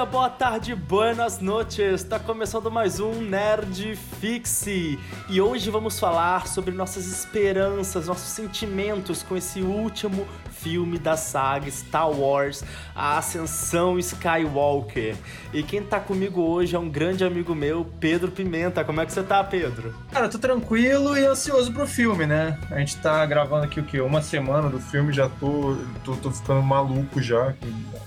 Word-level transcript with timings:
dia, 0.00 0.06
boa 0.06 0.30
tarde, 0.30 0.74
buenas 0.74 1.40
noches. 1.40 2.00
Está 2.00 2.18
começando 2.18 2.70
mais 2.70 3.00
um 3.00 3.20
Nerd 3.20 3.96
Fixe. 4.18 4.98
E 5.28 5.40
hoje 5.42 5.68
vamos 5.68 6.00
falar 6.00 6.46
sobre 6.46 6.74
nossas 6.74 7.06
esperanças, 7.06 8.06
nossos 8.06 8.30
sentimentos 8.30 9.22
com 9.22 9.36
esse 9.36 9.60
último 9.60 10.26
filme 10.62 10.98
da 10.98 11.16
saga 11.16 11.70
Star 11.70 12.10
Wars, 12.10 12.64
a 12.94 13.18
Ascensão 13.18 13.98
Skywalker. 13.98 15.16
E 15.52 15.62
quem 15.62 15.82
tá 15.82 15.98
comigo 15.98 16.40
hoje 16.42 16.76
é 16.76 16.78
um 16.78 16.88
grande 16.88 17.24
amigo 17.24 17.54
meu, 17.54 17.84
Pedro 17.98 18.30
Pimenta. 18.30 18.84
Como 18.84 19.00
é 19.00 19.06
que 19.06 19.12
você 19.12 19.22
tá, 19.22 19.42
Pedro? 19.42 19.94
Cara, 20.12 20.26
eu 20.26 20.30
tô 20.30 20.38
tranquilo 20.38 21.16
e 21.16 21.24
ansioso 21.24 21.72
pro 21.72 21.86
filme, 21.86 22.26
né? 22.26 22.58
A 22.70 22.78
gente 22.78 22.96
tá 22.98 23.24
gravando 23.26 23.64
aqui 23.64 23.80
o 23.80 23.84
quê? 23.84 24.00
Uma 24.00 24.22
semana 24.22 24.68
do 24.68 24.80
filme, 24.80 25.12
já 25.12 25.28
tô, 25.28 25.76
tô, 26.04 26.14
tô 26.16 26.30
ficando 26.30 26.62
maluco 26.62 27.22
já. 27.22 27.54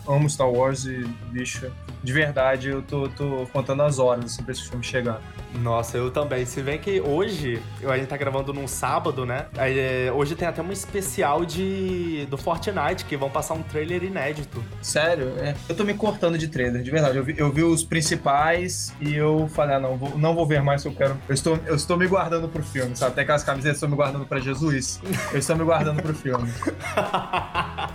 Amo 0.08 0.30
Star 0.30 0.50
Wars 0.50 0.86
e, 0.86 1.06
bicho, 1.32 1.72
de 2.04 2.12
verdade, 2.12 2.70
eu 2.70 2.82
tô, 2.82 3.08
tô 3.08 3.48
contando 3.54 3.82
as 3.82 3.98
horas 3.98 4.26
assim, 4.26 4.44
pra 4.44 4.52
esse 4.52 4.68
filme 4.68 4.84
chegar. 4.84 5.22
Nossa, 5.62 5.98
eu 5.98 6.12
também. 6.12 6.46
Se 6.46 6.62
bem 6.62 6.78
que 6.78 7.00
hoje, 7.00 7.62
a 7.88 7.98
gente 7.98 8.08
tá 8.08 8.18
gravando 8.18 8.54
num 8.54 8.68
sábado, 8.68 9.26
né? 9.26 9.46
Aí, 9.58 9.80
é, 9.80 10.12
hoje 10.12 10.36
tem 10.36 10.48
até 10.48 10.62
um 10.62 10.72
especial 10.72 11.46
de 11.46 12.28
do 12.30 12.38
Fortnite, 12.38 13.06
que 13.06 13.16
vão 13.16 13.30
passar 13.30 13.54
um 13.54 13.64
trailer 13.64 14.04
inédito. 14.04 14.64
Sério? 14.82 15.34
É. 15.38 15.56
Eu 15.70 15.76
tô 15.76 15.84
me 15.84 15.94
cortando 15.94 16.38
de 16.38 16.48
trailer, 16.48 16.82
de 16.82 16.92
verdade. 16.92 17.18
Eu 17.18 17.24
vi, 17.24 17.36
eu 17.38 17.52
vi 17.52 17.64
os 17.64 17.84
principais 17.84 18.94
e 19.00 19.16
eu 19.16 19.48
falei, 19.48 19.76
ah, 19.76 19.80
não, 19.80 19.98
vou, 19.98 20.18
não 20.18 20.36
vou 20.36 20.46
ver 20.46 20.62
mais, 20.62 20.84
eu 20.84 20.92
quero. 20.92 21.18
Eu 21.30 21.34
estou, 21.34 21.58
eu 21.66 21.76
estou 21.76 21.98
me 21.98 22.08
guardando 22.08 22.50
pro 22.50 22.64
filme, 22.64 22.96
sabe? 22.96 23.14
Até 23.14 23.22
aquelas 23.22 23.44
camisetas, 23.44 23.78
estou 23.78 23.90
me 23.90 23.96
guardando 23.96 24.26
pra 24.26 24.40
Jesus. 24.40 25.00
Eu 25.32 25.40
estou 25.40 25.56
me 25.56 25.64
guardando 25.64 26.02
pro 26.02 26.14
filme. 26.14 26.52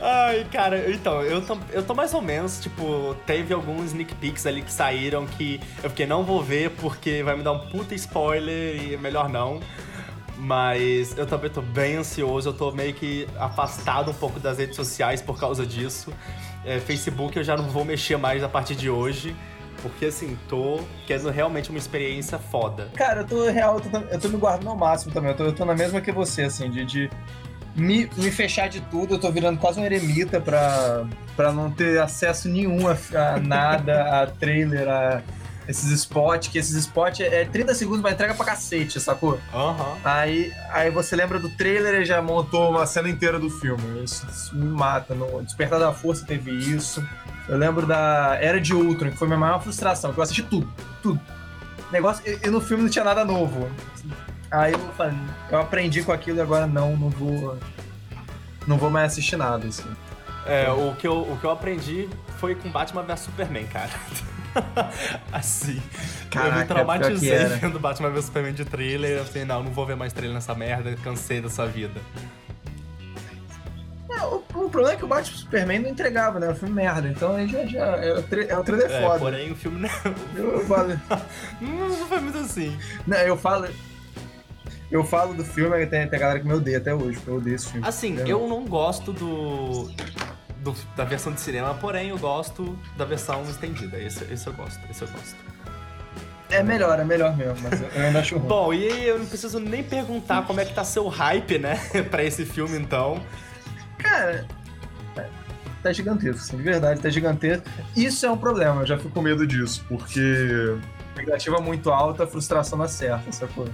Ai, 0.00 0.46
cara, 0.50 0.90
então, 0.90 1.22
eu 1.22 1.40
tô, 1.42 1.58
eu 1.72 1.82
tô 1.82 1.94
mais 1.94 2.14
ou 2.14 2.22
menos, 2.22 2.60
tipo, 2.60 3.14
teve 3.26 3.52
alguns 3.52 3.86
sneak 3.86 4.14
peeks 4.16 4.46
ali 4.46 4.62
que 4.62 4.72
saíram 4.72 5.26
que 5.26 5.60
eu 5.82 5.90
fiquei, 5.90 6.06
não 6.06 6.24
vou 6.24 6.42
ver 6.42 6.70
porque 6.70 7.22
vai 7.22 7.36
me 7.36 7.42
dar 7.42 7.52
um 7.52 7.68
puta 7.68 7.94
spoiler 7.94 8.82
e 8.82 8.94
é 8.94 8.98
melhor 8.98 9.28
não. 9.28 9.60
Mas 10.38 11.16
eu 11.16 11.26
também 11.26 11.50
tô 11.50 11.62
bem 11.62 11.96
ansioso, 11.96 12.50
eu 12.50 12.52
tô 12.52 12.70
meio 12.70 12.92
que 12.92 13.26
afastado 13.38 14.10
um 14.10 14.14
pouco 14.14 14.38
das 14.38 14.58
redes 14.58 14.76
sociais 14.76 15.22
por 15.22 15.40
causa 15.40 15.64
disso. 15.64 16.12
É, 16.64 16.78
Facebook 16.78 17.36
eu 17.38 17.44
já 17.44 17.56
não 17.56 17.64
vou 17.64 17.84
mexer 17.84 18.18
mais 18.18 18.42
a 18.44 18.48
partir 18.48 18.74
de 18.74 18.90
hoje. 18.90 19.34
Porque 19.82 20.06
assim, 20.06 20.38
tô 20.48 20.80
querendo 21.06 21.30
realmente 21.30 21.70
uma 21.70 21.78
experiência 21.78 22.38
foda. 22.38 22.90
Cara, 22.94 23.20
eu 23.20 23.26
tô 23.26 23.48
real, 23.48 23.76
eu 23.76 23.80
tô, 23.80 23.98
eu 23.98 24.20
tô 24.20 24.28
me 24.28 24.36
guardando 24.36 24.70
ao 24.70 24.76
máximo 24.76 25.12
também. 25.12 25.30
Eu 25.30 25.36
tô, 25.36 25.44
eu 25.44 25.52
tô 25.52 25.64
na 25.64 25.74
mesma 25.74 26.00
que 26.00 26.10
você, 26.10 26.42
assim, 26.42 26.70
de, 26.70 26.84
de 26.84 27.10
me, 27.76 28.08
me 28.16 28.30
fechar 28.30 28.68
de 28.68 28.80
tudo. 28.80 29.14
Eu 29.14 29.18
tô 29.18 29.30
virando 29.30 29.58
quase 29.58 29.78
um 29.78 29.84
eremita 29.84 30.40
pra, 30.40 31.04
pra 31.36 31.52
não 31.52 31.70
ter 31.70 32.00
acesso 32.00 32.48
nenhum 32.48 32.88
a, 32.88 32.96
a 33.34 33.38
nada, 33.38 34.22
a 34.22 34.26
trailer, 34.26 34.88
a 34.88 35.22
esses 35.68 35.90
spots, 35.90 36.48
que 36.48 36.58
esses 36.58 36.76
spots 36.76 37.20
é 37.20 37.44
30 37.44 37.74
segundos, 37.74 38.00
mas 38.00 38.14
entrega 38.14 38.34
pra 38.34 38.46
cacete, 38.46 39.00
sacou? 39.00 39.38
Aham. 39.52 39.84
Uhum. 39.84 39.96
Aí, 40.04 40.52
aí 40.70 40.90
você 40.90 41.16
lembra 41.16 41.38
do 41.38 41.48
trailer 41.50 42.02
e 42.02 42.04
já 42.04 42.22
montou 42.22 42.70
uma 42.70 42.86
cena 42.86 43.08
inteira 43.08 43.38
do 43.38 43.50
filme. 43.50 44.04
Isso, 44.04 44.26
isso, 44.30 44.54
me 44.56 44.66
mata. 44.66 45.14
No 45.14 45.42
Despertar 45.42 45.80
da 45.80 45.92
Força 45.92 46.24
teve 46.24 46.52
isso. 46.52 47.04
Eu 47.48 47.58
lembro 47.58 47.86
da 47.86 48.38
Era 48.40 48.60
de 48.60 48.74
Ultron, 48.74 49.10
que 49.10 49.16
foi 49.16 49.26
minha 49.26 49.38
maior 49.38 49.60
frustração, 49.60 50.12
que 50.12 50.18
eu 50.18 50.22
assisti 50.22 50.42
tudo, 50.42 50.72
tudo. 51.02 51.20
Negócio, 51.92 52.22
e, 52.26 52.46
e 52.46 52.50
no 52.50 52.60
filme 52.60 52.82
não 52.84 52.90
tinha 52.90 53.04
nada 53.04 53.24
novo. 53.24 53.68
Aí 54.56 54.72
eu 54.72 54.78
falei, 54.96 55.18
eu 55.50 55.60
aprendi 55.60 56.02
com 56.02 56.12
aquilo 56.12 56.38
e 56.38 56.40
agora 56.40 56.66
não, 56.66 56.96
não 56.96 57.10
vou. 57.10 57.58
Não 58.66 58.78
vou 58.78 58.88
mais 58.88 59.12
assistir 59.12 59.36
nada, 59.36 59.66
assim. 59.66 59.88
É, 60.46 60.70
o 60.70 60.94
que, 60.94 61.06
eu, 61.06 61.20
o 61.20 61.36
que 61.38 61.44
eu 61.44 61.50
aprendi 61.50 62.08
foi 62.38 62.54
com 62.54 62.70
Batman 62.70 63.02
vs 63.02 63.20
Superman, 63.20 63.66
cara. 63.66 63.90
assim. 65.30 65.80
Caraca, 66.30 66.54
eu 66.54 66.60
me 66.60 66.66
traumatizei 66.66 67.44
vendo 67.60 67.78
Batman 67.78 68.08
vs 68.10 68.24
Superman 68.24 68.54
de 68.54 68.64
trailer. 68.64 69.18
Eu 69.18 69.24
falei, 69.26 69.44
não, 69.44 69.62
não 69.62 69.70
vou 69.70 69.84
ver 69.84 69.94
mais 69.94 70.14
trailer 70.14 70.34
nessa 70.34 70.54
merda, 70.54 70.96
cansei 71.04 71.42
dessa 71.42 71.66
vida. 71.66 72.00
É, 74.08 74.22
o, 74.22 74.42
o, 74.54 74.70
problema 74.70 74.92
é 74.92 74.96
que 74.96 75.04
o 75.04 75.08
Batman 75.08 75.32
vs 75.32 75.40
Superman 75.40 75.80
não 75.80 75.90
entregava, 75.90 76.40
né? 76.40 76.46
Era 76.46 76.54
um 76.54 76.58
filme 76.58 76.74
merda. 76.74 77.08
Então 77.08 77.36
aí 77.36 77.46
já, 77.46 77.66
já 77.66 77.84
é, 77.98 78.14
o, 78.14 78.22
tre 78.22 78.46
é 78.48 78.56
o 78.56 78.64
trailer 78.64 78.90
é, 78.90 79.02
foda. 79.02 79.18
Porém, 79.18 79.52
o 79.52 79.54
filme 79.54 79.80
não. 79.80 80.14
Eu, 80.34 80.52
eu 80.54 80.66
falo. 80.66 80.98
não, 81.60 81.88
não 81.90 82.06
foi 82.06 82.20
muito 82.20 82.38
assim. 82.38 82.74
Não, 83.06 83.18
eu 83.18 83.36
falo. 83.36 83.68
Eu 84.90 85.02
falo 85.04 85.34
do 85.34 85.44
filme, 85.44 85.84
tem, 85.86 86.08
tem 86.08 86.16
a 86.16 86.20
galera 86.20 86.40
que 86.40 86.46
me 86.46 86.54
odeia 86.54 86.78
até 86.78 86.94
hoje, 86.94 87.18
eu 87.26 87.36
odeio 87.36 87.56
esse 87.56 87.68
filme. 87.68 87.86
Assim, 87.86 88.18
eu 88.26 88.46
não 88.46 88.64
gosto 88.64 89.12
do 89.12 89.90
do, 90.66 90.74
da 90.96 91.04
versão 91.04 91.32
de 91.32 91.40
cinema, 91.40 91.74
porém 91.74 92.08
eu 92.08 92.18
gosto 92.18 92.76
da 92.96 93.04
versão 93.04 93.42
estendida. 93.44 93.98
Esse, 93.98 94.24
esse 94.32 94.46
eu 94.46 94.52
gosto, 94.52 94.80
esse 94.90 95.02
eu 95.02 95.08
gosto. 95.08 95.36
É 96.50 96.62
melhor, 96.62 96.98
é 96.98 97.04
melhor 97.04 97.36
mesmo, 97.36 97.56
mas 97.62 97.80
eu 97.80 98.02
ainda 98.02 98.20
acho 98.20 98.36
ruim. 98.36 98.48
Bom, 98.48 98.74
e 98.74 99.06
eu 99.06 99.18
não 99.18 99.26
preciso 99.26 99.58
nem 99.58 99.82
perguntar 99.82 100.46
como 100.46 100.60
é 100.60 100.64
que 100.64 100.74
tá 100.74 100.84
seu 100.84 101.08
hype, 101.08 101.58
né, 101.58 101.76
pra 102.10 102.22
esse 102.24 102.44
filme, 102.44 102.78
então. 102.78 103.20
Cara, 103.98 104.46
tá 105.82 105.92
gigantesco, 105.92 106.40
assim, 106.40 106.56
de 106.56 106.62
verdade, 106.62 107.00
tá 107.00 107.08
gigantesco. 107.08 107.64
Isso 107.96 108.24
é 108.26 108.30
um 108.30 108.36
problema, 108.36 108.82
eu 108.82 108.86
já 108.86 108.96
fico 108.96 109.10
com 109.10 109.22
medo 109.22 109.46
disso, 109.46 109.84
porque 109.88 110.76
expectativa 111.08 111.60
muito 111.60 111.90
alta, 111.90 112.26
frustração 112.26 112.78
na 112.78 112.86
certa, 112.86 113.32
sacou? 113.32 113.68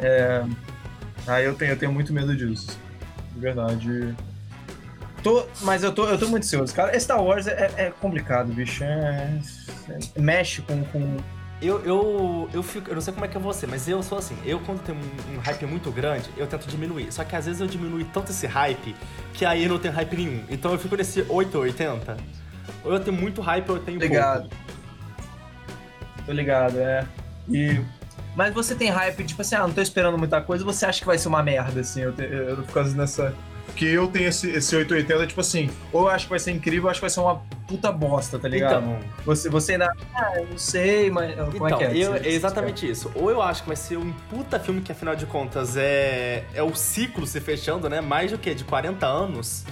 É... 0.00 0.44
Aí 1.26 1.44
eu 1.44 1.54
tenho, 1.54 1.72
eu 1.72 1.78
tenho 1.78 1.92
muito 1.92 2.12
medo 2.12 2.34
disso. 2.34 2.78
De 3.34 3.40
verdade. 3.40 4.14
Tô, 5.22 5.46
mas 5.62 5.82
eu 5.82 5.92
tô, 5.92 6.06
eu 6.06 6.18
tô 6.18 6.28
muito 6.28 6.44
ansioso, 6.44 6.74
cara. 6.74 6.98
Star 6.98 7.22
Wars 7.22 7.46
é, 7.46 7.70
é 7.76 7.90
complicado, 7.90 8.52
bicho. 8.52 8.84
É, 8.84 9.38
é, 9.88 10.20
mexe 10.20 10.62
com. 10.62 10.84
com... 10.84 11.16
Eu, 11.60 11.84
eu, 11.84 12.48
eu 12.52 12.62
fico. 12.62 12.88
Eu 12.88 12.94
não 12.94 13.02
sei 13.02 13.12
como 13.12 13.26
é 13.26 13.28
que 13.28 13.36
é 13.36 13.40
você, 13.40 13.66
mas 13.66 13.88
eu 13.88 14.00
sou 14.02 14.18
assim. 14.18 14.36
Eu, 14.44 14.60
quando 14.60 14.80
tenho 14.80 14.96
um, 14.96 15.36
um, 15.36 15.38
hype 15.40 15.66
muito 15.66 15.90
grande, 15.90 16.30
eu 16.36 16.46
tento 16.46 16.68
diminuir. 16.68 17.12
Só 17.12 17.24
que 17.24 17.34
às 17.34 17.46
vezes 17.46 17.60
eu 17.60 17.66
diminuo 17.66 18.02
tanto 18.04 18.30
esse 18.30 18.46
hype 18.46 18.94
que 19.34 19.44
aí 19.44 19.64
eu 19.64 19.70
não 19.70 19.78
tenho 19.78 19.92
hype 19.92 20.16
nenhum. 20.16 20.44
Então 20.48 20.72
eu 20.72 20.78
fico 20.78 20.96
nesse 20.96 21.24
8 21.28 21.54
ou 21.56 21.64
80. 21.64 22.16
Ou 22.84 22.92
eu 22.92 23.00
tenho 23.00 23.16
muito 23.16 23.40
hype 23.40 23.68
ou 23.68 23.76
eu 23.76 23.82
tenho 23.82 23.98
ligado. 23.98 24.48
pouco. 24.48 24.56
Tô 26.26 26.32
ligado, 26.32 26.78
é. 26.78 27.04
E. 27.50 27.80
Mas 28.36 28.54
você 28.54 28.74
tem 28.74 28.88
hype, 28.88 29.24
tipo 29.24 29.42
assim, 29.42 29.56
ah, 29.56 29.60
não 29.60 29.72
tô 29.72 29.80
esperando 29.80 30.16
muita 30.16 30.40
coisa, 30.40 30.64
você 30.64 30.86
acha 30.86 31.00
que 31.00 31.06
vai 31.06 31.18
ser 31.18 31.28
uma 31.28 31.42
merda, 31.42 31.80
assim? 31.80 32.02
Eu, 32.02 32.12
te, 32.12 32.22
eu, 32.22 32.50
eu 32.50 32.64
fico 32.64 32.80
nessa 32.80 33.34
que 33.78 33.86
eu 33.86 34.08
tenho 34.08 34.28
esse, 34.28 34.50
esse 34.50 34.74
880, 34.74 35.26
tipo 35.28 35.40
assim, 35.40 35.70
ou 35.92 36.02
eu 36.02 36.08
acho 36.08 36.26
que 36.26 36.30
vai 36.30 36.38
ser 36.38 36.50
incrível, 36.50 36.84
ou 36.84 36.90
acho 36.90 36.98
que 36.98 37.02
vai 37.02 37.10
ser 37.10 37.20
uma 37.20 37.36
puta 37.66 37.92
bosta, 37.92 38.38
tá 38.38 38.48
ligado? 38.48 38.82
Então, 38.82 39.00
você, 39.24 39.48
você 39.48 39.72
ainda. 39.72 39.92
Ah, 40.14 40.32
eu 40.36 40.46
não 40.46 40.58
sei, 40.58 41.10
mas. 41.10 41.34
Como 41.36 41.66
então, 41.66 41.66
é 41.66 41.76
que 41.76 41.84
é? 41.84 41.96
Eu, 41.96 42.14
é 42.14 42.28
exatamente 42.28 42.90
isso. 42.90 43.10
Ou 43.14 43.30
eu 43.30 43.40
acho 43.40 43.62
que 43.62 43.68
vai 43.68 43.76
ser 43.76 43.96
um 43.96 44.12
puta 44.30 44.58
filme 44.58 44.80
que, 44.80 44.90
afinal 44.90 45.14
de 45.14 45.26
contas, 45.26 45.76
é, 45.76 46.44
é 46.54 46.62
o 46.62 46.74
ciclo 46.74 47.26
se 47.26 47.40
fechando, 47.40 47.88
né? 47.88 48.00
Mais 48.00 48.32
do 48.32 48.38
que? 48.38 48.52
De 48.54 48.64
40 48.64 49.06
anos 49.06 49.64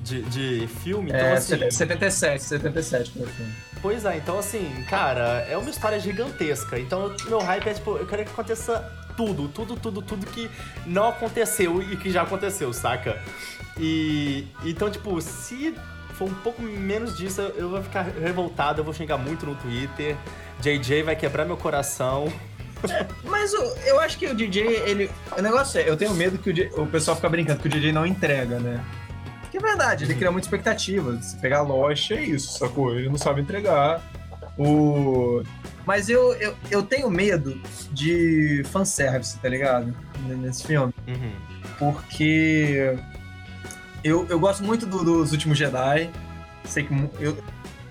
de, 0.00 0.22
de 0.22 0.66
filme. 0.82 1.10
Então, 1.10 1.20
é, 1.20 1.32
assim, 1.34 1.70
77, 1.70 2.42
77 2.42 3.10
foi 3.10 3.22
o 3.22 3.26
filme. 3.26 3.52
Pois 3.86 4.04
é, 4.04 4.16
então 4.16 4.36
assim, 4.36 4.84
cara, 4.90 5.46
é 5.48 5.56
uma 5.56 5.70
história 5.70 5.96
gigantesca. 6.00 6.76
Então 6.76 7.14
meu 7.28 7.38
hype 7.38 7.68
é 7.68 7.72
tipo, 7.72 7.96
eu 7.96 8.04
quero 8.04 8.24
que 8.24 8.32
aconteça 8.32 8.80
tudo, 9.16 9.46
tudo, 9.46 9.76
tudo, 9.76 10.02
tudo 10.02 10.26
que 10.26 10.50
não 10.84 11.10
aconteceu 11.10 11.80
e 11.80 11.96
que 11.96 12.10
já 12.10 12.22
aconteceu, 12.22 12.72
saca? 12.72 13.16
E 13.78 14.44
então, 14.64 14.90
tipo, 14.90 15.20
se 15.20 15.72
for 16.14 16.24
um 16.24 16.34
pouco 16.34 16.60
menos 16.62 17.16
disso, 17.16 17.40
eu 17.40 17.70
vou 17.70 17.80
ficar 17.80 18.02
revoltado, 18.02 18.80
eu 18.80 18.84
vou 18.84 18.92
xingar 18.92 19.18
muito 19.18 19.46
no 19.46 19.54
Twitter. 19.54 20.16
JJ 20.60 21.04
vai 21.04 21.14
quebrar 21.14 21.44
meu 21.44 21.56
coração. 21.56 22.26
É, 22.90 23.06
mas 23.22 23.54
o, 23.54 23.62
eu 23.86 24.00
acho 24.00 24.18
que 24.18 24.26
o 24.26 24.34
DJ, 24.34 24.66
ele. 24.84 25.08
O 25.38 25.40
negócio 25.40 25.80
é, 25.80 25.88
eu 25.88 25.96
tenho 25.96 26.12
medo 26.12 26.38
que 26.38 26.50
o, 26.50 26.82
o 26.82 26.86
pessoal 26.88 27.14
fica 27.14 27.28
brincando 27.28 27.60
que 27.60 27.68
o 27.68 27.70
DJ 27.70 27.92
não 27.92 28.04
entrega, 28.04 28.58
né? 28.58 28.84
Que 29.56 29.64
é 29.64 29.68
verdade, 29.68 30.04
ele 30.04 30.14
cria 30.14 30.30
muita 30.30 30.46
expectativa. 30.46 31.18
Se 31.22 31.34
pegar 31.38 31.60
a 31.60 31.62
loja, 31.62 32.14
é 32.14 32.22
isso, 32.22 32.58
sacou? 32.58 32.94
Ele 32.94 33.08
não 33.08 33.16
sabe 33.16 33.40
entregar. 33.40 34.02
O... 34.58 35.42
Mas 35.86 36.10
eu, 36.10 36.34
eu, 36.34 36.54
eu 36.70 36.82
tenho 36.82 37.08
medo 37.08 37.58
de 37.90 38.62
fanservice, 38.66 39.38
tá 39.38 39.48
ligado? 39.48 39.96
Nesse 40.26 40.66
filme. 40.66 40.92
Uhum. 41.08 41.32
Porque 41.78 42.98
eu, 44.04 44.26
eu 44.28 44.38
gosto 44.38 44.62
muito 44.62 44.84
do, 44.84 45.02
dos 45.02 45.32
últimos 45.32 45.56
Jedi. 45.56 46.10
Sei 46.64 46.84
que 46.84 46.92
eu, 47.18 47.38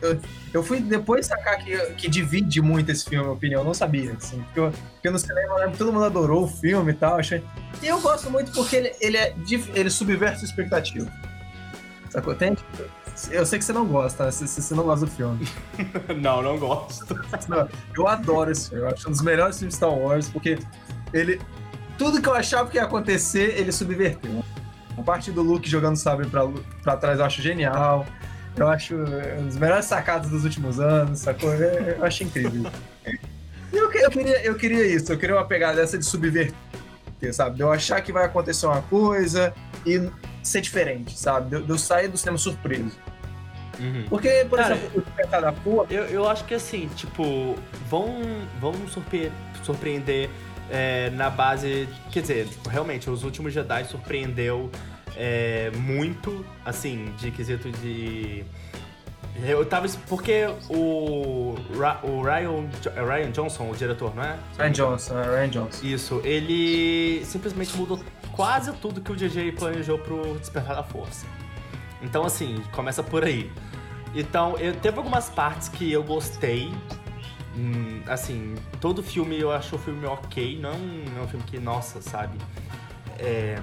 eu, 0.03 0.19
eu 0.53 0.63
fui 0.63 0.79
depois 0.79 1.25
sacar 1.25 1.57
que, 1.57 1.75
que 1.93 2.07
divide 2.07 2.61
muito 2.61 2.91
esse 2.91 3.05
filme, 3.09 3.27
a 3.27 3.31
opinião. 3.31 3.61
Eu 3.61 3.65
não 3.65 3.73
sabia, 3.73 4.13
assim. 4.13 4.39
Porque, 4.43 4.59
eu, 4.59 4.71
porque 4.93 5.09
no 5.09 5.17
cinema 5.17 5.53
eu 5.53 5.55
lembro 5.55 5.71
que 5.71 5.77
todo 5.79 5.91
mundo 5.91 6.05
adorou 6.05 6.43
o 6.43 6.47
filme 6.47 6.91
e 6.91 6.95
tal. 6.95 7.17
Achei... 7.17 7.43
E 7.81 7.87
eu 7.87 7.99
gosto 8.01 8.29
muito 8.29 8.51
porque 8.51 8.75
ele, 8.75 8.91
ele, 9.01 9.17
é, 9.17 9.33
ele 9.73 9.89
subverte 9.89 10.41
a 10.41 10.45
expectativa. 10.45 11.11
Sacou? 12.15 12.33
Tem, 12.33 12.55
eu 13.29 13.45
sei 13.45 13.59
que 13.59 13.65
você 13.65 13.73
não 13.73 13.85
gosta, 13.85 14.31
você, 14.31 14.47
você 14.47 14.73
não 14.73 14.85
gosta 14.85 15.05
do 15.05 15.11
filme. 15.11 15.45
não, 16.21 16.41
não 16.41 16.57
gosto. 16.57 17.13
eu 17.93 18.07
adoro 18.07 18.49
esse 18.49 18.69
filme. 18.69 18.85
Eu 18.85 18.89
acho 18.89 19.09
um 19.09 19.11
dos 19.11 19.21
melhores 19.21 19.57
filmes 19.57 19.73
de 19.73 19.77
Star 19.77 19.93
Wars, 19.93 20.29
porque 20.29 20.57
ele. 21.13 21.41
Tudo 21.97 22.21
que 22.21 22.29
eu 22.29 22.33
achava 22.33 22.69
que 22.69 22.77
ia 22.77 22.83
acontecer, 22.83 23.59
ele 23.59 23.69
subverteu. 23.73 24.43
A 24.97 25.01
parte 25.01 25.29
do 25.29 25.41
Luke 25.41 25.69
jogando 25.69 25.97
sabre 25.97 26.25
pra, 26.27 26.47
pra 26.81 26.95
trás 26.95 27.19
eu 27.19 27.25
acho 27.25 27.41
genial. 27.41 28.05
Eu 28.55 28.69
acho 28.69 28.95
um 28.95 29.47
dos 29.47 29.57
melhores 29.57 29.83
sacados 29.83 30.29
dos 30.29 30.45
últimos 30.45 30.79
anos, 30.79 31.19
sacou? 31.19 31.53
Eu 31.53 32.01
acho 32.01 32.23
incrível. 32.23 32.71
eu, 33.73 33.91
eu, 33.91 34.09
queria, 34.09 34.41
eu 34.41 34.55
queria 34.55 34.87
isso, 34.87 35.11
eu 35.11 35.17
queria 35.17 35.35
uma 35.35 35.45
pegada 35.45 35.75
dessa 35.75 35.97
de 35.97 36.05
subverter, 36.05 36.53
sabe? 37.33 37.57
De 37.57 37.61
eu 37.61 37.71
achar 37.73 37.99
que 37.99 38.13
vai 38.13 38.23
acontecer 38.23 38.65
uma 38.65 38.81
coisa 38.83 39.53
e 39.85 40.09
ser 40.47 40.61
diferente, 40.61 41.17
sabe? 41.17 41.55
De, 41.55 41.63
de 41.63 41.69
eu 41.69 41.77
sair 41.77 42.07
do 42.07 42.17
cinema 42.17 42.37
surpreso. 42.37 42.97
Uhum. 43.79 44.05
Porque, 44.09 44.45
por 44.49 44.57
Cara, 44.57 44.75
exemplo, 44.75 45.03
o 45.03 45.41
da 45.41 45.51
Força... 45.51 45.93
Eu, 45.93 46.05
eu 46.05 46.29
acho 46.29 46.45
que 46.45 46.53
assim, 46.53 46.89
tipo, 46.95 47.55
vão, 47.89 48.23
vão 48.59 48.73
surpre 48.87 49.31
surpreender 49.63 50.29
é, 50.69 51.09
na 51.11 51.29
base... 51.29 51.89
Quer 52.11 52.21
dizer, 52.21 52.47
realmente, 52.69 53.09
os 53.09 53.23
últimos 53.23 53.53
Jedi 53.53 53.85
surpreendeu 53.85 54.71
é, 55.15 55.71
muito, 55.75 56.45
assim, 56.63 57.13
de 57.17 57.31
quesito 57.31 57.71
de. 57.71 58.43
Eu 59.43 59.65
tava. 59.65 59.87
Porque 60.07 60.45
o, 60.69 61.55
o 62.03 62.21
Ryan, 62.21 62.69
Ryan 63.05 63.31
Johnson, 63.31 63.69
o 63.69 63.75
diretor, 63.75 64.15
não 64.15 64.23
é? 64.23 64.37
Ryan 64.57 64.71
Johnson, 64.71 65.19
é 65.19 65.25
Ryan 65.25 65.49
Johnson. 65.49 65.85
Isso, 65.85 66.21
ele 66.23 67.23
simplesmente 67.25 67.75
mudou 67.75 67.99
quase 68.35 68.73
tudo 68.73 68.99
que 69.01 69.11
o 69.11 69.15
DJ 69.15 69.53
planejou 69.53 69.97
pro 69.97 70.37
Despertar 70.37 70.75
da 70.75 70.83
Força. 70.83 71.25
Então, 72.01 72.25
assim, 72.25 72.61
começa 72.71 73.01
por 73.01 73.23
aí. 73.23 73.49
Então, 74.13 74.57
eu, 74.57 74.75
teve 74.75 74.97
algumas 74.97 75.29
partes 75.29 75.69
que 75.69 75.91
eu 75.91 76.03
gostei. 76.03 76.71
Hum, 77.55 78.01
assim, 78.07 78.55
todo 78.81 79.01
filme 79.01 79.39
eu 79.39 79.51
acho 79.51 79.77
o 79.77 79.79
filme 79.79 80.05
ok, 80.05 80.59
não, 80.59 80.77
não 80.77 81.21
é 81.21 81.23
um 81.23 81.27
filme 81.27 81.45
que, 81.45 81.57
nossa, 81.57 82.01
sabe? 82.01 82.37
É, 83.17 83.57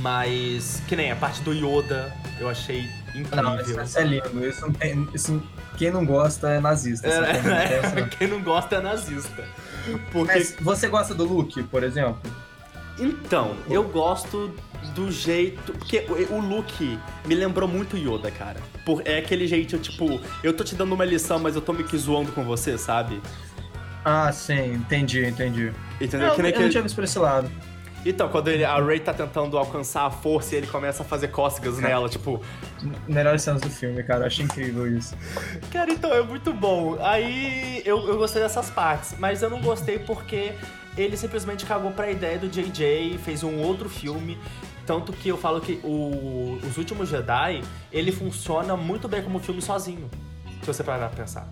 mas, 0.00 0.82
que 0.88 0.96
nem 0.96 1.12
a 1.12 1.16
parte 1.16 1.40
do 1.42 1.52
Yoda, 1.52 2.12
eu 2.40 2.48
achei 2.48 2.88
incrível. 3.14 3.42
Não, 3.42 3.60
isso, 3.60 3.98
é 3.98 4.04
lindo. 4.04 4.44
Isso, 4.44 4.66
isso, 5.14 5.42
quem 5.78 5.92
não 5.92 6.04
gosta 6.04 6.48
é 6.48 6.60
nazista. 6.60 7.06
É, 7.06 8.00
é, 8.00 8.06
quem 8.18 8.26
não 8.26 8.42
gosta 8.42 8.76
é 8.76 8.80
nazista. 8.80 9.44
Porque... 10.10 10.32
Mas 10.32 10.56
você 10.60 10.88
gosta 10.88 11.14
do 11.14 11.24
Luke, 11.24 11.62
por 11.62 11.84
exemplo? 11.84 12.20
Então, 12.98 13.56
eu 13.68 13.82
gosto 13.84 14.52
do 14.94 15.10
jeito. 15.10 15.72
Porque 15.72 16.06
o 16.30 16.40
Luke 16.40 16.98
me 17.26 17.34
lembrou 17.34 17.68
muito 17.68 17.96
Yoda, 17.96 18.30
cara. 18.30 18.60
Por, 18.84 19.02
é 19.04 19.18
aquele 19.18 19.46
jeito, 19.46 19.78
tipo, 19.78 20.20
eu 20.42 20.52
tô 20.52 20.64
te 20.64 20.74
dando 20.74 20.94
uma 20.94 21.04
lição, 21.04 21.38
mas 21.38 21.54
eu 21.54 21.60
tô 21.60 21.72
me 21.72 21.84
que 21.84 21.96
zoando 21.96 22.32
com 22.32 22.44
você, 22.44 22.78
sabe? 22.78 23.20
Ah, 24.04 24.30
sim, 24.32 24.74
entendi, 24.74 25.24
entendi. 25.24 25.72
Entendeu? 26.00 26.28
Não, 26.28 26.36
que 26.36 26.42
nem 26.42 26.52
eu 26.52 26.56
que... 26.56 26.62
não 26.62 26.70
tinha 26.70 26.82
visto 26.82 26.94
por 26.94 27.04
esse 27.04 27.18
lado. 27.18 27.50
Então, 28.04 28.28
quando 28.28 28.46
ele, 28.46 28.64
a 28.64 28.76
Ray 28.76 29.00
tá 29.00 29.12
tentando 29.12 29.58
alcançar 29.58 30.06
a 30.06 30.10
força 30.10 30.54
e 30.54 30.58
ele 30.58 30.68
começa 30.68 31.02
a 31.02 31.06
fazer 31.06 31.28
cócegas 31.28 31.78
nela, 31.78 32.08
tipo. 32.08 32.40
Melhores 33.08 33.42
cenas 33.42 33.60
do 33.60 33.68
filme, 33.68 34.00
cara. 34.04 34.20
Eu 34.20 34.26
achei 34.26 34.44
incrível 34.44 34.86
isso. 34.86 35.16
Cara, 35.72 35.90
então 35.90 36.12
é 36.12 36.22
muito 36.22 36.52
bom. 36.52 36.96
Aí 37.00 37.82
eu, 37.84 38.06
eu 38.06 38.16
gostei 38.16 38.40
dessas 38.40 38.70
partes, 38.70 39.16
mas 39.18 39.42
eu 39.42 39.50
não 39.50 39.60
gostei 39.60 39.98
porque 39.98 40.52
ele 40.96 41.16
simplesmente 41.16 41.64
cagou 41.66 41.90
pra 41.90 42.10
ideia 42.10 42.38
do 42.38 42.48
JJ, 42.48 43.18
fez 43.18 43.42
um 43.42 43.58
outro 43.58 43.88
filme. 43.88 44.38
Tanto 44.86 45.12
que 45.12 45.28
eu 45.28 45.36
falo 45.36 45.60
que 45.60 45.80
o, 45.82 46.58
Os 46.62 46.76
Últimos 46.76 47.08
Jedi, 47.08 47.62
ele 47.92 48.12
funciona 48.12 48.76
muito 48.76 49.08
bem 49.08 49.22
como 49.22 49.38
filme 49.38 49.60
sozinho. 49.60 50.08
Se 50.60 50.66
você 50.66 50.84
parar 50.84 51.08
pra 51.08 51.24
pensar. 51.24 51.48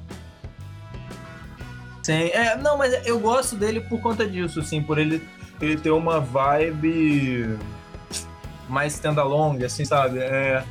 Sim, 2.03 2.29
é, 2.29 2.57
não, 2.57 2.77
mas 2.77 3.07
eu 3.07 3.19
gosto 3.19 3.57
dele 3.57 3.81
por 3.81 4.01
conta 4.01 4.27
disso, 4.27 4.61
assim, 4.61 4.83
por 4.83 4.99
ele 4.99 5.23
ele 5.61 5.77
tem 5.77 5.93
uma 5.93 6.21
vibe 6.21 7.57
mais 8.69 8.95
standalone, 8.95 9.65
assim, 9.65 9.85
sabe? 9.85 10.19
É, 10.19 10.65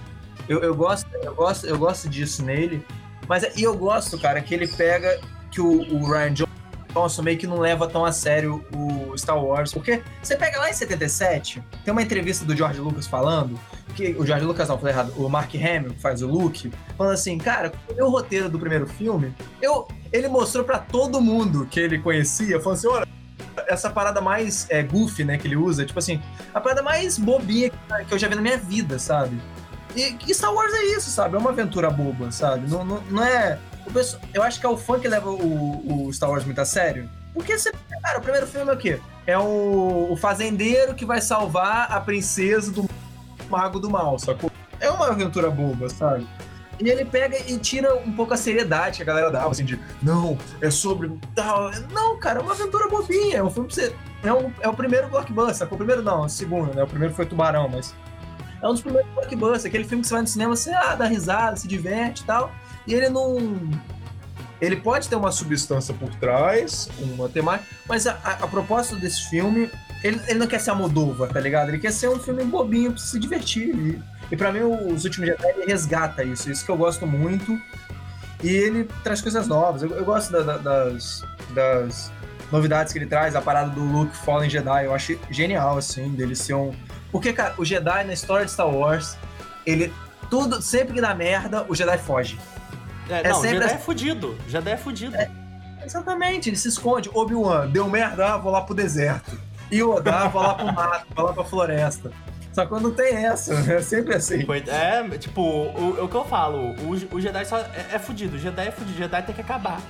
eu, 0.47 0.59
eu, 0.61 0.75
gosto, 0.75 1.07
eu, 1.21 1.33
gosto, 1.33 1.65
eu 1.65 1.77
gosto 1.77 2.09
disso 2.09 2.43
nele. 2.43 2.85
Mas 3.27 3.43
e 3.55 3.63
eu 3.63 3.77
gosto, 3.77 4.19
cara, 4.19 4.41
que 4.41 4.53
ele 4.53 4.67
pega 4.67 5.19
que 5.49 5.61
o, 5.61 5.81
o 5.93 6.05
Ryan 6.05 6.33
Johnson 6.33 6.52
meio 7.23 7.37
que 7.37 7.47
não 7.47 7.59
leva 7.59 7.87
tão 7.87 8.05
a 8.05 8.11
sério 8.11 8.65
o 8.75 9.17
Star 9.17 9.41
Wars. 9.43 9.73
Porque 9.73 10.01
você 10.21 10.35
pega 10.35 10.59
lá 10.59 10.69
em 10.69 10.73
77, 10.73 11.63
tem 11.83 11.91
uma 11.91 12.01
entrevista 12.01 12.45
do 12.45 12.55
George 12.55 12.79
Lucas 12.79 13.07
falando, 13.07 13.59
que 13.95 14.15
o 14.17 14.25
George 14.25 14.45
Lucas 14.45 14.67
não, 14.69 14.77
falei 14.77 14.93
errado, 14.93 15.13
o 15.15 15.29
Mark 15.29 15.53
Hamill, 15.55 15.93
que 15.93 16.01
faz 16.01 16.21
o 16.21 16.27
Luke, 16.27 16.71
falando 16.97 17.13
assim, 17.13 17.37
cara, 17.37 17.71
o 17.99 18.09
roteiro 18.09 18.49
do 18.49 18.59
primeiro 18.59 18.87
filme, 18.87 19.33
eu, 19.61 19.87
ele 20.11 20.27
mostrou 20.27 20.63
para 20.63 20.79
todo 20.79 21.21
mundo 21.21 21.65
que 21.65 21.79
ele 21.79 21.99
conhecia, 21.99 22.59
falando 22.59 22.77
assim, 22.77 22.87
olha, 22.87 23.07
essa 23.67 23.89
parada 23.89 24.19
mais 24.19 24.67
é, 24.69 24.81
goofy, 24.81 25.23
né, 25.23 25.37
que 25.37 25.47
ele 25.47 25.55
usa, 25.55 25.85
tipo 25.85 25.99
assim, 25.99 26.21
a 26.53 26.59
parada 26.59 26.81
mais 26.81 27.17
bobinha 27.17 27.71
que 28.07 28.13
eu 28.13 28.17
já 28.17 28.27
vi 28.27 28.35
na 28.35 28.41
minha 28.41 28.57
vida, 28.57 28.97
sabe? 28.97 29.39
E, 29.95 30.17
e 30.27 30.33
Star 30.33 30.53
Wars 30.53 30.73
é 30.73 30.85
isso, 30.85 31.09
sabe? 31.09 31.35
É 31.35 31.39
uma 31.39 31.51
aventura 31.51 31.89
boba, 31.89 32.31
sabe? 32.31 32.69
Não, 32.69 32.83
não, 32.83 33.01
não 33.09 33.23
é. 33.23 33.59
Pessoal, 33.91 34.21
eu 34.33 34.44
acho 34.44 34.59
que 34.59 34.65
é 34.65 34.69
o 34.69 34.77
fã 34.77 35.00
que 35.00 35.07
leva 35.07 35.30
o, 35.30 36.07
o, 36.07 36.13
Star 36.13 36.30
Wars 36.30 36.45
muito 36.45 36.59
a 36.59 36.65
sério. 36.65 37.09
Porque 37.33 37.57
você. 37.57 37.71
Cara, 38.01 38.19
o 38.19 38.21
primeiro 38.21 38.47
filme 38.47 38.69
é 38.69 38.74
o 38.74 38.77
quê? 38.77 39.00
É 39.25 39.38
o, 39.38 40.07
o 40.12 40.15
fazendeiro 40.15 40.94
que 40.94 41.06
vai 41.06 41.21
salvar 41.21 41.91
a 41.91 42.00
princesa 42.00 42.71
do 42.71 42.88
Mago 43.50 43.80
do 43.80 43.89
Mal, 43.89 44.18
sacou? 44.19 44.51
É 44.80 44.89
uma 44.89 45.07
aventura 45.07 45.50
boba, 45.50 45.89
sabe? 45.89 46.27
E 46.80 46.89
ele 46.89 47.06
pega 47.06 47.38
e 47.50 47.57
tira 47.57 47.95
um 47.95 48.12
pouco 48.12 48.33
a 48.33 48.38
seriedade 48.38 48.97
que 48.97 49.03
a 49.03 49.06
galera 49.06 49.31
dava, 49.31 49.51
assim, 49.51 49.63
de 49.63 49.80
não, 50.01 50.38
é 50.59 50.69
sobre 50.69 51.12
tal. 51.36 51.71
Não, 51.91 52.18
cara, 52.18 52.39
é 52.39 52.41
uma 52.41 52.53
aventura 52.53 52.88
bobinha. 52.89 53.38
É 53.38 53.44
um 53.44 53.50
filme 53.50 53.68
pra 53.68 53.75
você. 53.75 53.95
É, 54.24 54.33
um, 54.33 54.51
é 54.59 54.68
o 54.68 54.74
primeiro 54.74 55.07
blockbuster. 55.07 55.68
O 55.71 55.77
primeiro 55.77 56.01
não, 56.01 56.21
o 56.21 56.29
segundo, 56.29 56.74
né? 56.74 56.83
O 56.83 56.88
primeiro 56.88 57.13
foi 57.13 57.25
Tubarão, 57.25 57.69
mas. 57.69 57.94
É 58.62 58.68
um 58.68 58.71
dos 58.71 58.81
primeiros 58.81 59.12
blockbusters, 59.12 59.65
aquele 59.65 59.83
filme 59.83 60.01
que 60.01 60.07
você 60.07 60.13
vai 60.13 60.21
no 60.21 60.27
cinema, 60.27 60.56
você 60.56 60.71
ah, 60.71 60.95
dá 60.95 61.06
risada, 61.06 61.57
se 61.57 61.68
diverte 61.68 62.24
e 62.24 62.25
tal. 62.25 62.50
E 62.88 62.94
ele 62.94 63.09
não. 63.09 63.38
Ele 64.62 64.77
pode 64.77 65.09
ter 65.09 65.15
uma 65.15 65.31
substância 65.31 65.94
por 65.94 66.09
trás, 66.15 66.89
uma 66.97 67.27
temática, 67.27 67.68
mas 67.88 68.07
a, 68.07 68.13
a, 68.24 68.31
a 68.31 68.47
proposta 68.47 68.95
desse 68.95 69.30
filme, 69.30 69.69
ele, 70.01 70.21
ele 70.27 70.39
não 70.39 70.47
quer 70.47 70.59
ser 70.59 70.71
a 70.71 70.75
Moldova, 70.75 71.27
tá 71.27 71.39
ligado? 71.39 71.69
Ele 71.69 71.80
quer 71.80 71.91
ser 71.91 72.07
um 72.07 72.18
filme 72.18 72.45
bobinho 72.45 72.91
pra 72.91 73.01
se 73.01 73.19
divertir. 73.19 73.75
E 73.75 74.01
e 74.33 74.35
para 74.35 74.51
mim, 74.51 74.62
os 74.62 75.06
últimos 75.06 75.30
Jedi 75.30 75.65
resgata 75.68 76.24
isso, 76.24 76.50
isso 76.50 76.65
que 76.65 76.71
eu 76.71 76.75
gosto 76.75 77.06
muito. 77.06 77.56
E 78.41 78.47
ele 78.47 78.89
traz 79.03 79.21
coisas 79.21 79.47
novas. 79.47 79.83
Eu, 79.83 79.91
eu 79.91 80.03
gosto 80.03 80.31
da, 80.31 80.41
da, 80.41 80.57
das, 80.57 81.24
das 81.51 82.12
novidades 82.51 82.91
que 82.91 82.97
ele 82.97 83.06
traz, 83.06 83.36
a 83.36 83.41
parada 83.41 83.69
do 83.69 83.83
Luke 83.83 84.18
Fallen 84.18 84.50
Jedi. 84.50 84.86
Eu 84.86 84.94
acho 84.95 85.19
genial, 85.29 85.77
assim, 85.77 86.09
dele 86.15 86.36
ser 86.36 86.56
um. 86.56 86.74
Porque, 87.12 87.31
cara, 87.31 87.53
o 87.59 87.63
Jedi 87.63 88.06
na 88.06 88.13
história 88.13 88.44
de 88.44 88.51
Star 88.51 88.68
Wars, 88.68 89.15
ele. 89.67 89.93
Tudo, 90.31 90.63
sempre 90.63 90.96
que 90.96 91.01
dá 91.01 91.13
merda, 91.13 91.63
o 91.69 91.75
Jedi 91.75 91.98
foge. 92.00 92.39
É, 93.10 93.22
é 93.22 93.29
não, 93.29 93.36
sempre 93.36 93.50
Jedi 93.55 93.65
assim. 93.65 93.75
é 93.75 93.79
fudido. 93.79 94.38
Jedi 94.48 94.72
é 94.72 94.77
fudido. 94.77 95.15
É, 95.15 95.29
exatamente, 95.86 96.50
ele 96.50 96.55
se 96.55 96.67
esconde. 96.67 97.10
Obi-Wan, 97.13 97.67
deu 97.67 97.89
merda, 97.89 98.33
ah, 98.33 98.38
vou 98.38 98.51
lá 98.51 98.62
pro 98.62 98.74
deserto. 98.74 99.38
Yoda, 99.72 100.15
ah, 100.15 100.27
vou 100.27 100.41
lá 100.41 100.53
pro 100.53 100.65
mato, 100.72 101.05
vou 101.15 101.25
lá 101.25 101.33
pra 101.33 101.43
floresta. 101.43 102.12
Só 102.53 102.67
quando 102.67 102.91
tem 102.91 103.25
essa, 103.25 103.53
é 103.72 103.81
sempre 103.81 104.15
assim. 104.15 104.45
É, 104.67 105.17
tipo, 105.17 105.41
o, 105.41 106.03
o 106.05 106.07
que 106.07 106.15
eu 106.15 106.24
falo, 106.25 106.75
o, 106.81 107.15
o 107.15 107.19
Jedi 107.19 107.45
só 107.45 107.57
é, 107.57 107.88
é 107.93 108.00
fudido. 108.00 108.36
O 108.36 108.39
Jedi 108.39 108.67
é 108.67 108.72
fudido, 108.72 108.93
o 108.93 108.98
Jedi 108.98 109.24
tem 109.24 109.33
que 109.33 109.41
acabar. 109.41 109.81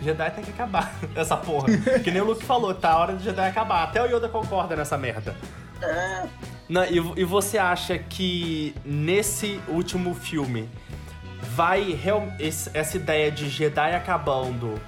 O 0.00 0.04
Jedi 0.04 0.30
tem 0.32 0.44
que 0.44 0.50
acabar, 0.50 0.92
essa 1.14 1.36
porra. 1.36 1.68
que 2.02 2.10
nem 2.10 2.20
o 2.20 2.24
Luke 2.24 2.44
falou, 2.44 2.74
tá 2.74 2.90
a 2.90 2.98
hora 2.98 3.12
do 3.14 3.22
Jedi 3.22 3.48
acabar. 3.48 3.84
Até 3.84 4.02
o 4.02 4.06
Yoda 4.06 4.28
concorda 4.28 4.74
nessa 4.74 4.98
merda. 4.98 5.36
É. 5.80 6.26
Não, 6.68 6.84
e, 6.84 6.96
e 7.20 7.24
você 7.24 7.56
acha 7.56 7.96
que 7.96 8.74
nesse 8.84 9.60
último 9.68 10.14
filme 10.14 10.68
vai 11.54 11.98
essa 12.74 12.96
ideia 12.96 13.30
de 13.30 13.48
Jedi 13.48 13.94
acabando 13.94 14.80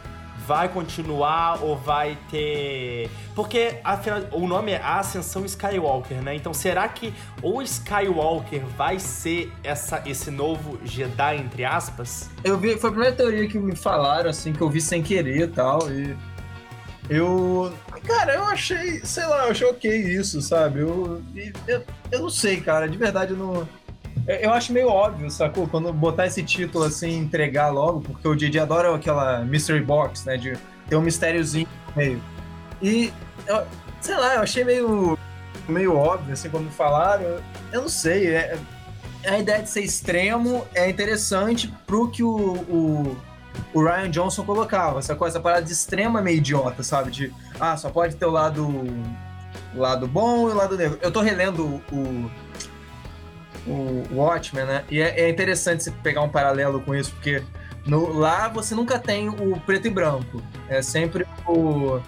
vai 0.50 0.68
continuar 0.68 1.62
ou 1.62 1.76
vai 1.76 2.18
ter. 2.28 3.08
Porque 3.36 3.76
afinal, 3.84 4.22
o 4.32 4.48
nome 4.48 4.72
é 4.72 4.82
Ascensão 4.82 5.44
Skywalker, 5.44 6.20
né? 6.20 6.34
Então 6.34 6.52
será 6.52 6.88
que 6.88 7.14
o 7.40 7.62
Skywalker 7.62 8.64
vai 8.76 8.98
ser 8.98 9.52
essa, 9.62 10.02
esse 10.04 10.28
novo 10.28 10.80
Jedi, 10.84 11.36
entre 11.36 11.64
aspas? 11.64 12.28
Eu 12.42 12.58
vi, 12.58 12.76
foi 12.76 12.90
a 12.90 12.92
primeira 12.92 13.16
teoria 13.16 13.46
que 13.46 13.60
me 13.60 13.76
falaram, 13.76 14.28
assim, 14.28 14.52
que 14.52 14.60
eu 14.60 14.68
vi 14.68 14.80
sem 14.80 15.04
querer 15.04 15.42
e 15.42 15.46
tal. 15.46 15.88
E 15.88 16.16
eu. 17.08 17.72
Cara, 18.04 18.34
eu 18.34 18.44
achei, 18.44 19.04
sei 19.04 19.26
lá, 19.26 19.46
eu 19.48 19.68
ok 19.68 19.94
isso, 19.94 20.42
sabe? 20.42 20.80
Eu, 20.80 21.22
eu, 21.68 21.84
eu 22.10 22.22
não 22.22 22.30
sei, 22.30 22.60
cara, 22.60 22.88
de 22.88 22.98
verdade 22.98 23.32
eu 23.32 23.36
não 23.36 23.68
eu 24.30 24.52
acho 24.52 24.72
meio 24.72 24.88
óbvio, 24.88 25.30
sacou? 25.30 25.66
Quando 25.66 25.92
botar 25.92 26.26
esse 26.26 26.42
título 26.42 26.84
assim, 26.84 27.18
entregar 27.18 27.68
logo, 27.68 28.00
porque 28.00 28.28
o 28.28 28.34
Didi 28.34 28.58
adora 28.58 28.94
aquela 28.94 29.40
mystery 29.44 29.82
box, 29.82 30.24
né? 30.24 30.36
De 30.36 30.56
ter 30.88 30.96
um 30.96 31.00
mistériozinho 31.00 31.66
meio. 31.96 32.22
E, 32.82 33.12
eu, 33.46 33.66
sei 34.00 34.16
lá, 34.16 34.34
eu 34.36 34.42
achei 34.42 34.64
meio, 34.64 35.18
meio 35.68 35.96
óbvio, 35.96 36.32
assim, 36.32 36.48
quando 36.48 36.70
falaram. 36.70 37.22
Eu, 37.22 37.42
eu 37.72 37.82
não 37.82 37.88
sei, 37.88 38.28
é, 38.28 38.58
a 39.26 39.38
ideia 39.38 39.62
de 39.62 39.68
ser 39.68 39.82
extremo 39.82 40.66
é 40.74 40.88
interessante 40.88 41.72
pro 41.86 42.10
que 42.10 42.22
o, 42.22 42.54
o, 42.68 43.16
o 43.74 43.82
Ryan 43.82 44.10
Johnson 44.10 44.44
colocava. 44.44 45.00
Coisa, 45.16 45.38
essa 45.38 45.40
parada 45.40 45.62
de 45.62 45.72
extrema 45.72 46.20
é 46.20 46.22
meio 46.22 46.38
idiota, 46.38 46.82
sabe? 46.82 47.10
De, 47.10 47.34
ah, 47.58 47.76
só 47.76 47.90
pode 47.90 48.16
ter 48.16 48.26
o 48.26 48.30
lado, 48.30 48.66
o 49.74 49.78
lado 49.78 50.06
bom 50.06 50.48
e 50.48 50.52
o 50.52 50.54
lado 50.54 50.76
negro. 50.76 50.98
Eu 51.02 51.10
tô 51.10 51.20
relendo 51.20 51.82
o 51.92 52.30
o 53.70 54.16
Watchmen, 54.16 54.64
né? 54.64 54.84
E 54.90 55.00
é, 55.00 55.20
é 55.20 55.28
interessante 55.28 55.84
você 55.84 55.90
pegar 55.90 56.22
um 56.22 56.28
paralelo 56.28 56.80
com 56.80 56.94
isso, 56.94 57.12
porque 57.12 57.42
no, 57.86 58.12
lá 58.12 58.48
você 58.48 58.74
nunca 58.74 58.98
tem 58.98 59.28
o 59.28 59.58
preto 59.60 59.86
e 59.86 59.90
branco. 59.90 60.42
É 60.68 60.82
sempre 60.82 61.26
o. 61.46 62.00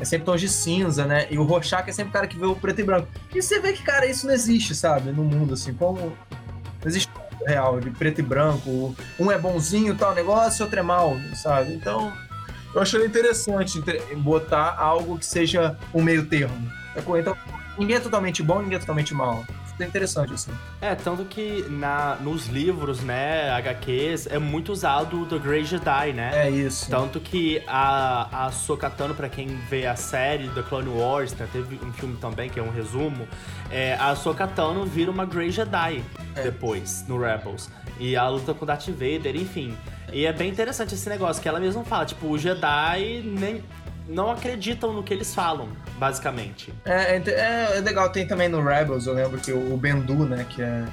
É 0.00 0.04
sempre 0.04 0.26
tons 0.26 0.40
de 0.40 0.48
cinza, 0.48 1.06
né? 1.06 1.28
E 1.30 1.38
o 1.38 1.44
Rorschach 1.44 1.88
é 1.88 1.92
sempre 1.92 2.10
o 2.10 2.12
cara 2.12 2.26
que 2.26 2.36
vê 2.36 2.44
o 2.44 2.56
preto 2.56 2.80
e 2.80 2.84
branco. 2.84 3.08
E 3.32 3.40
você 3.40 3.60
vê 3.60 3.72
que, 3.72 3.82
cara, 3.82 4.06
isso 4.06 4.26
não 4.26 4.34
existe, 4.34 4.74
sabe? 4.74 5.12
No 5.12 5.22
mundo, 5.22 5.54
assim, 5.54 5.72
como. 5.72 6.00
Não 6.00 6.86
existe 6.86 7.08
real, 7.46 7.78
de 7.78 7.90
preto 7.90 8.18
e 8.18 8.22
branco. 8.22 8.94
Um 9.18 9.30
é 9.30 9.38
bonzinho, 9.38 9.96
tal 9.96 10.14
negócio, 10.14 10.64
outro 10.64 10.80
é 10.80 10.82
mal, 10.82 11.16
sabe? 11.34 11.74
Então, 11.74 12.12
eu 12.74 12.82
achei 12.82 13.04
interessante 13.04 13.82
botar 14.16 14.76
algo 14.76 15.16
que 15.16 15.26
seja 15.26 15.76
um 15.94 16.02
meio 16.02 16.26
termo. 16.26 16.72
Então, 16.96 17.36
ninguém 17.78 17.96
é 17.96 18.00
totalmente 18.00 18.42
bom, 18.42 18.60
ninguém 18.60 18.76
é 18.76 18.80
totalmente 18.80 19.14
mal 19.14 19.44
é 19.78 19.84
interessante, 19.84 20.32
assim. 20.32 20.52
É, 20.80 20.94
tanto 20.94 21.24
que 21.24 21.64
na, 21.68 22.16
nos 22.16 22.46
livros, 22.46 23.00
né, 23.00 23.50
HQs, 23.50 24.28
é 24.28 24.38
muito 24.38 24.72
usado 24.72 25.22
o 25.22 25.26
The 25.26 25.38
Grey 25.38 25.64
Jedi, 25.64 26.12
né? 26.12 26.46
É 26.46 26.50
isso. 26.50 26.88
Tanto 26.88 27.18
que 27.18 27.62
a, 27.66 28.46
a 28.46 28.52
Sokatano, 28.52 29.14
pra 29.14 29.28
quem 29.28 29.48
vê 29.68 29.86
a 29.86 29.96
série 29.96 30.48
The 30.50 30.62
Clone 30.62 30.88
Wars, 30.88 31.34
né, 31.34 31.48
teve 31.52 31.78
um 31.84 31.92
filme 31.92 32.16
também, 32.18 32.48
que 32.48 32.60
é 32.60 32.62
um 32.62 32.70
resumo, 32.70 33.26
é, 33.70 33.94
a 33.94 34.14
Sokatano 34.14 34.84
vira 34.84 35.10
uma 35.10 35.24
Grey 35.24 35.50
Jedi 35.50 36.04
é. 36.36 36.42
depois, 36.42 37.04
no 37.08 37.18
Rebels. 37.18 37.68
E 37.98 38.16
a 38.16 38.28
luta 38.28 38.54
com 38.54 38.64
Darth 38.66 38.88
Vader, 38.88 39.36
enfim. 39.36 39.76
E 40.12 40.26
é 40.26 40.32
bem 40.32 40.50
interessante 40.50 40.94
esse 40.94 41.08
negócio, 41.08 41.42
que 41.42 41.48
ela 41.48 41.58
mesma 41.58 41.84
fala, 41.84 42.04
tipo, 42.06 42.28
o 42.28 42.38
Jedi 42.38 43.22
nem 43.24 43.62
não 44.08 44.30
acreditam 44.30 44.92
no 44.92 45.02
que 45.02 45.14
eles 45.14 45.34
falam, 45.34 45.68
basicamente. 45.98 46.72
É, 46.84 47.16
é, 47.16 47.76
é, 47.76 47.80
legal, 47.80 48.10
tem 48.10 48.26
também 48.26 48.48
no 48.48 48.62
Rebels, 48.62 49.06
eu 49.06 49.14
lembro 49.14 49.38
que 49.38 49.52
o 49.52 49.76
Bendu, 49.76 50.26
né, 50.26 50.46
que 50.48 50.62
é 50.62 50.84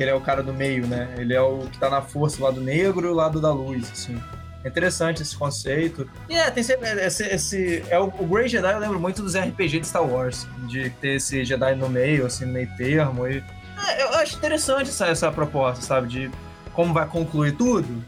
que 0.00 0.04
ele 0.04 0.12
é 0.12 0.14
o 0.14 0.20
cara 0.20 0.42
do 0.42 0.54
meio, 0.54 0.86
né? 0.86 1.14
Ele 1.18 1.34
é 1.34 1.42
o 1.42 1.58
que 1.70 1.78
tá 1.78 1.90
na 1.90 2.00
força, 2.00 2.40
o 2.40 2.44
lado 2.44 2.58
negro 2.58 3.06
e 3.06 3.10
o 3.10 3.14
lado 3.14 3.38
da 3.38 3.52
luz, 3.52 3.90
assim. 3.92 4.18
É 4.64 4.68
interessante 4.68 5.20
esse 5.20 5.36
conceito. 5.36 6.08
E 6.26 6.34
é, 6.34 6.50
tem 6.50 6.62
sempre 6.62 6.88
esse, 7.04 7.22
esse 7.24 7.84
é 7.90 7.98
o, 7.98 8.04
o 8.04 8.26
Grey 8.26 8.48
Jedi, 8.48 8.72
eu 8.72 8.78
lembro 8.78 8.98
muito 8.98 9.22
dos 9.22 9.36
RPG 9.36 9.80
de 9.80 9.86
Star 9.86 10.02
Wars, 10.02 10.46
de 10.66 10.88
ter 10.88 11.16
esse 11.16 11.44
Jedi 11.44 11.74
no 11.74 11.86
meio, 11.90 12.24
assim, 12.24 12.46
meio 12.46 12.74
termo. 12.78 13.26
E, 13.26 13.44
é, 13.88 14.02
eu 14.02 14.08
acho 14.14 14.38
interessante 14.38 14.88
essa, 14.88 15.06
essa 15.06 15.30
proposta, 15.30 15.82
sabe? 15.82 16.08
De 16.08 16.30
como 16.72 16.94
vai 16.94 17.06
concluir 17.06 17.52
tudo. 17.52 18.02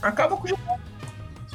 Acaba 0.00 0.38
com 0.38 0.44
o 0.44 0.48
Jedi 0.48 0.89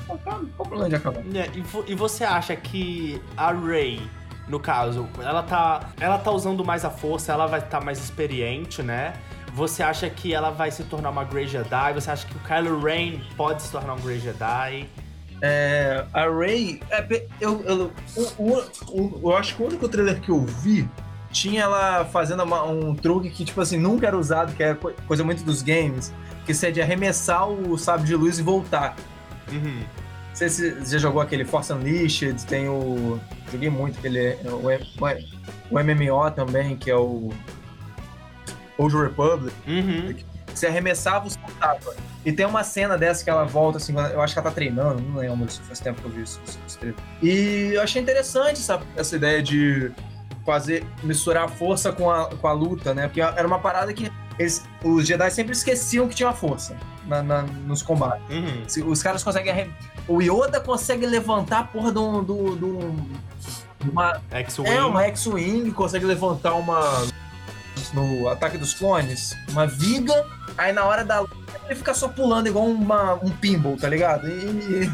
qual 0.05 0.89
de 0.89 0.95
acabar? 0.95 1.21
É, 1.33 1.49
e, 1.53 1.91
e 1.91 1.95
você 1.95 2.23
acha 2.23 2.55
que 2.55 3.21
a 3.35 3.51
Rey, 3.51 4.01
no 4.47 4.59
caso, 4.59 5.07
ela 5.19 5.43
tá, 5.43 5.89
ela 5.99 6.17
tá 6.17 6.31
usando 6.31 6.63
mais 6.63 6.85
a 6.85 6.89
força, 6.89 7.31
ela 7.31 7.47
vai 7.47 7.59
estar 7.59 7.79
tá 7.79 7.85
mais 7.85 7.99
experiente, 7.99 8.81
né? 8.81 9.13
Você 9.53 9.81
acha 9.81 10.09
que 10.09 10.33
ela 10.33 10.49
vai 10.49 10.69
se 10.69 10.83
tornar 10.83 11.09
uma 11.09 11.23
Grey 11.23 11.47
Jedi? 11.47 11.93
Você 11.93 12.11
acha 12.11 12.27
que 12.27 12.35
o 12.35 12.39
Kylo 12.39 12.79
Ren 12.81 13.21
pode 13.37 13.63
se 13.63 13.71
tornar 13.71 13.93
um 13.93 14.01
Grey 14.01 14.19
Jedi? 14.19 14.89
É, 15.41 16.05
a 16.13 16.29
Rey, 16.29 16.81
é, 16.89 17.25
eu, 17.39 17.61
eu, 17.63 17.91
eu, 18.15 19.19
eu, 19.23 19.37
acho 19.37 19.55
que 19.55 19.63
o 19.63 19.67
único 19.67 19.87
trailer 19.87 20.19
que 20.19 20.29
eu 20.29 20.41
vi 20.41 20.89
tinha 21.31 21.63
ela 21.63 22.05
fazendo 22.05 22.43
uma, 22.43 22.63
um 22.63 22.95
truque 22.95 23.29
que, 23.29 23.43
tipo 23.43 23.59
assim, 23.59 23.77
nunca 23.77 24.07
era 24.07 24.17
usado, 24.17 24.53
que 24.53 24.63
é 24.63 24.73
coisa 25.07 25.23
muito 25.23 25.43
dos 25.43 25.61
games, 25.61 26.13
que 26.45 26.53
seria 26.53 26.75
de 26.75 26.81
arremessar 26.81 27.49
o 27.49 27.77
sábio 27.77 28.05
de 28.05 28.15
luz 28.15 28.39
e 28.39 28.41
voltar. 28.41 28.95
Uhum. 29.51 29.83
Você, 30.33 30.49
você 30.49 30.91
já 30.91 30.97
jogou 30.97 31.21
aquele 31.21 31.45
Force 31.45 31.71
Unleashed, 31.71 32.45
tem 32.45 32.67
o. 32.67 33.19
Joguei 33.51 33.69
muito 33.69 33.97
aquele. 33.97 34.37
O, 34.45 34.67
o 35.71 35.83
MMO 35.83 36.31
também, 36.31 36.75
que 36.75 36.91
é 36.91 36.95
o. 36.95 37.29
Old 38.77 38.95
Republic. 38.97 39.55
Uhum. 39.65 40.13
Você 40.53 40.67
arremessava 40.67 41.27
o 41.27 41.29
soltava. 41.29 41.95
E 42.25 42.31
tem 42.31 42.45
uma 42.45 42.63
cena 42.63 42.97
dessa 42.97 43.23
que 43.23 43.29
ela 43.29 43.45
volta, 43.45 43.77
assim, 43.77 43.93
eu 43.93 44.21
acho 44.21 44.33
que 44.33 44.39
ela 44.39 44.49
tá 44.49 44.53
treinando, 44.53 45.01
não 45.01 45.19
lembro, 45.19 45.47
faz 45.63 45.79
tempo 45.79 46.01
que 46.01 46.07
eu 46.07 46.11
vi 46.11 46.23
isso. 46.23 46.41
isso 46.65 46.79
e 47.21 47.71
eu 47.73 47.81
achei 47.81 48.01
interessante 48.01 48.59
essa, 48.59 48.81
essa 48.95 49.15
ideia 49.15 49.43
de 49.43 49.91
fazer, 50.45 50.85
misturar 51.03 51.45
a 51.45 51.47
força 51.47 51.91
com 51.91 52.09
a, 52.09 52.25
com 52.29 52.47
a 52.47 52.51
luta, 52.51 52.93
né? 52.93 53.07
Porque 53.07 53.21
era 53.21 53.45
uma 53.45 53.59
parada 53.59 53.93
que 53.93 54.11
eles, 54.39 54.65
os 54.83 55.05
Jedi 55.05 55.29
sempre 55.29 55.53
esqueciam 55.53 56.07
que 56.07 56.15
tinha 56.15 56.33
força 56.33 56.75
na, 57.05 57.21
na, 57.23 57.41
nos 57.41 57.81
combates. 57.81 58.23
Uhum. 58.29 58.89
Os 58.91 59.01
caras 59.01 59.23
conseguem. 59.23 59.71
O 60.07 60.21
Yoda 60.21 60.59
consegue 60.59 61.05
levantar 61.05 61.59
a 61.59 61.63
porra 61.63 61.91
de 61.91 61.99
um. 61.99 62.23
De, 62.23 62.57
de 62.57 62.65
um 62.65 63.05
uma. 63.91 64.21
É, 64.65 64.83
uma 64.83 65.03
X-Wing, 65.03 65.71
consegue 65.71 66.05
levantar 66.05 66.53
uma. 66.53 67.07
No 67.93 68.27
ataque 68.29 68.57
dos 68.57 68.73
clones, 68.73 69.37
uma 69.49 69.67
viga, 69.67 70.25
aí 70.57 70.73
na 70.73 70.83
hora 70.83 71.05
da 71.05 71.21
luta 71.21 71.35
ele 71.65 71.75
fica 71.75 71.93
só 71.93 72.07
pulando 72.07 72.47
igual 72.47 72.65
uma, 72.65 73.13
um 73.15 73.29
pinball, 73.29 73.77
tá 73.77 73.89
ligado? 73.89 74.27
E, 74.27 74.91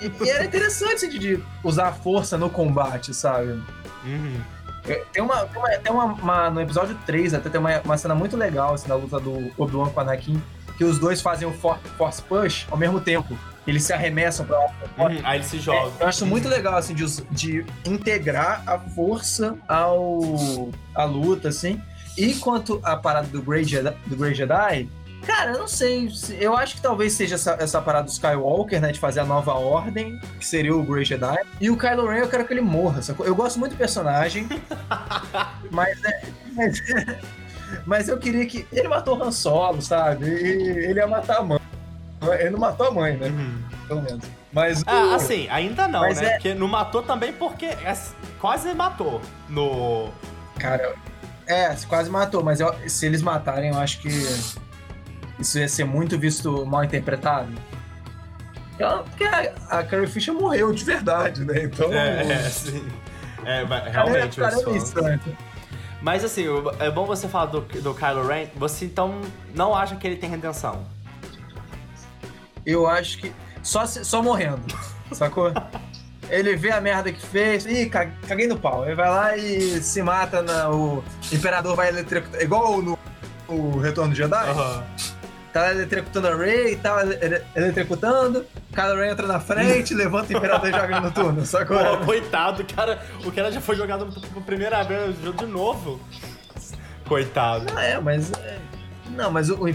e, 0.00 0.24
e 0.24 0.30
era 0.30 0.44
interessante 0.44 1.08
de 1.08 1.42
usar 1.62 1.88
a 1.88 1.92
força 1.92 2.36
no 2.36 2.50
combate, 2.50 3.14
sabe? 3.14 3.62
Uhum. 4.04 4.40
É, 4.86 5.04
tem 5.12 5.22
uma, 5.22 5.46
tem 5.46 5.58
uma, 5.58 5.68
tem 5.68 5.92
uma, 5.92 6.04
uma, 6.04 6.50
no 6.50 6.60
episódio 6.60 6.98
3 7.06 7.34
até 7.34 7.48
tem 7.48 7.60
uma, 7.60 7.80
uma 7.80 7.96
cena 7.96 8.14
muito 8.14 8.36
legal 8.36 8.74
assim, 8.74 8.88
da 8.88 8.96
luta 8.96 9.20
do 9.20 9.52
Obi-Wan 9.56 9.90
com 9.90 10.00
Anakin, 10.00 10.42
que 10.82 10.84
os 10.84 10.98
dois 10.98 11.20
fazem 11.20 11.46
o 11.46 11.52
for, 11.52 11.78
Force 11.96 12.20
Push 12.20 12.66
ao 12.68 12.76
mesmo 12.76 13.00
tempo. 13.00 13.38
Eles 13.64 13.84
se 13.84 13.92
arremessam 13.92 14.44
pra 14.44 14.58
lá. 14.58 14.66
Uhum, 14.98 15.20
aí 15.22 15.38
eles 15.38 15.46
se 15.46 15.60
jogam. 15.60 15.92
É, 16.00 16.02
eu 16.02 16.08
acho 16.08 16.26
muito 16.26 16.48
legal, 16.48 16.76
assim, 16.76 16.92
de, 16.92 17.06
de 17.30 17.64
integrar 17.86 18.64
a 18.66 18.76
força 18.76 19.56
ao 19.68 20.72
a 20.92 21.04
luta, 21.04 21.50
assim. 21.50 21.80
E 22.18 22.34
quanto 22.34 22.80
à 22.82 22.96
parada 22.96 23.28
do 23.28 23.40
Grey 23.40 23.62
Jedi, 23.62 23.96
do 24.06 24.16
Grey 24.16 24.34
Jedi 24.34 24.88
Cara, 25.24 25.52
eu 25.52 25.60
não 25.60 25.68
sei. 25.68 26.10
Eu 26.40 26.56
acho 26.56 26.74
que 26.74 26.82
talvez 26.82 27.12
seja 27.12 27.36
essa, 27.36 27.56
essa 27.60 27.80
parada 27.80 28.06
do 28.06 28.10
Skywalker, 28.10 28.80
né? 28.80 28.90
De 28.90 28.98
fazer 28.98 29.20
a 29.20 29.24
nova 29.24 29.52
ordem, 29.52 30.18
que 30.40 30.44
seria 30.44 30.74
o 30.74 30.82
Grey 30.82 31.04
Jedi. 31.04 31.38
E 31.60 31.70
o 31.70 31.76
Kylo 31.76 32.08
Ren, 32.08 32.18
eu 32.18 32.28
quero 32.28 32.44
que 32.44 32.52
ele 32.52 32.60
morra. 32.60 33.00
Sacou? 33.02 33.24
Eu 33.24 33.36
gosto 33.36 33.60
muito 33.60 33.72
do 33.74 33.78
personagem. 33.78 34.48
mas, 35.70 36.04
é, 36.04 36.22
mas, 36.52 36.82
mas, 37.86 38.08
eu 38.08 38.18
queria 38.18 38.46
que. 38.46 38.66
Ele 38.72 38.88
matou 38.88 39.18
o 39.18 39.22
Han 39.22 39.32
Solo, 39.32 39.82
sabe? 39.82 40.26
E 40.26 40.88
ele 40.88 41.00
ia 41.00 41.06
matar 41.06 41.38
a 41.38 41.42
mãe. 41.42 41.60
Ele 42.38 42.50
não 42.50 42.58
matou 42.58 42.86
a 42.86 42.90
mãe, 42.90 43.16
né? 43.16 43.28
Uhum. 43.28 43.62
Pelo 43.88 44.02
menos. 44.02 44.24
Mas. 44.52 44.82
Ah, 44.86 45.06
o... 45.06 45.14
assim, 45.14 45.48
ainda 45.50 45.88
não, 45.88 46.00
mas 46.00 46.20
né? 46.20 46.28
É... 46.28 46.32
Porque 46.32 46.54
não 46.54 46.68
matou 46.68 47.02
também 47.02 47.32
porque 47.32 47.66
é, 47.66 47.98
quase 48.40 48.72
matou 48.74 49.20
no. 49.48 50.10
Cara, 50.58 50.94
é, 51.46 51.74
quase 51.88 52.10
matou, 52.10 52.42
mas 52.44 52.60
eu, 52.60 52.72
se 52.88 53.06
eles 53.06 53.22
matarem, 53.22 53.70
eu 53.70 53.78
acho 53.78 54.00
que 54.00 54.08
isso 55.38 55.58
ia 55.58 55.68
ser 55.68 55.84
muito 55.84 56.18
visto 56.18 56.64
mal 56.66 56.84
interpretado. 56.84 57.52
Porque 59.04 59.24
a, 59.24 59.52
a 59.68 59.82
Carrie 59.84 60.06
Fisher 60.06 60.34
morreu 60.34 60.72
de 60.72 60.84
verdade, 60.84 61.44
né? 61.44 61.64
Então. 61.64 61.92
É, 61.92 62.32
é 62.32 62.38
sim. 62.50 62.86
É, 63.44 63.64
realmente. 63.90 64.40
Cara, 64.40 64.56
cara, 64.56 64.70
é 64.70 64.76
isso, 64.76 65.02
né? 65.02 65.20
Mas 66.02 66.24
assim, 66.24 66.44
é 66.80 66.90
bom 66.90 67.06
você 67.06 67.28
falar 67.28 67.46
do, 67.46 67.60
do 67.60 67.94
Kylo 67.94 68.26
Ren. 68.26 68.48
Você 68.56 68.84
então 68.84 69.20
não 69.54 69.74
acha 69.74 69.94
que 69.94 70.06
ele 70.06 70.16
tem 70.16 70.28
redenção? 70.28 70.84
Eu 72.66 72.86
acho 72.88 73.18
que. 73.18 73.32
Só, 73.62 73.86
só 73.86 74.20
morrendo. 74.20 74.62
sacou? 75.12 75.52
Ele 76.28 76.56
vê 76.56 76.72
a 76.72 76.80
merda 76.80 77.12
que 77.12 77.24
fez. 77.24 77.64
Ih, 77.66 77.88
caguei 77.88 78.48
no 78.48 78.58
pau. 78.58 78.84
Ele 78.84 78.96
vai 78.96 79.08
lá 79.08 79.36
e 79.36 79.80
se 79.80 80.02
mata. 80.02 80.42
Na, 80.42 80.70
o 80.70 81.04
Imperador 81.30 81.76
vai 81.76 81.88
eletrocutar. 81.88 82.42
Igual 82.42 82.82
no, 82.82 82.98
no 83.48 83.78
Retorno 83.78 84.12
de 84.12 84.18
Jedi. 84.18 84.50
Uhum 84.50 85.21
tá 85.52 85.70
eletrocutando 85.70 86.28
a 86.28 86.34
Ray 86.34 86.76
tal, 86.76 86.98
eletrocutando, 87.54 88.46
o 88.70 88.74
Kylo 88.74 88.96
Ren 88.96 89.10
entra 89.10 89.26
na 89.26 89.38
frente, 89.38 89.94
levanta 89.94 90.32
o 90.32 90.36
Imperador 90.36 90.68
e 90.68 90.72
joga 90.72 91.00
no 91.00 91.10
turno, 91.10 91.44
sacou? 91.44 91.78
Pô, 91.98 92.06
coitado, 92.06 92.64
cara, 92.64 93.00
o 93.24 93.30
cara 93.30 93.52
já 93.52 93.60
foi 93.60 93.76
jogado 93.76 94.06
por 94.06 94.42
primeira 94.42 94.82
vez, 94.82 95.14
de 95.20 95.46
novo. 95.46 96.00
Coitado. 97.06 97.72
Não, 97.72 97.80
é, 97.80 98.00
mas... 98.00 98.32
É, 98.32 98.58
não, 99.10 99.30
mas 99.30 99.50
o, 99.50 99.64
o, 99.64 99.68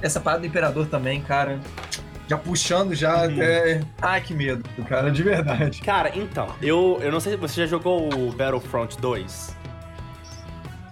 essa 0.00 0.20
parada 0.20 0.42
do 0.42 0.46
Imperador 0.46 0.86
também, 0.86 1.20
cara... 1.20 1.58
Já 2.26 2.38
puxando 2.38 2.94
já 2.94 3.18
uhum. 3.18 3.34
até... 3.34 3.82
Ai, 4.00 4.20
que 4.20 4.32
medo, 4.32 4.62
cara, 4.88 5.10
de 5.10 5.22
verdade. 5.22 5.80
Cara, 5.82 6.12
então, 6.14 6.54
eu, 6.62 6.98
eu 7.02 7.12
não 7.12 7.20
sei 7.20 7.32
se 7.32 7.38
você 7.38 7.62
já 7.62 7.66
jogou 7.66 8.08
o 8.14 8.32
Battlefront 8.32 8.96
2. 8.98 9.56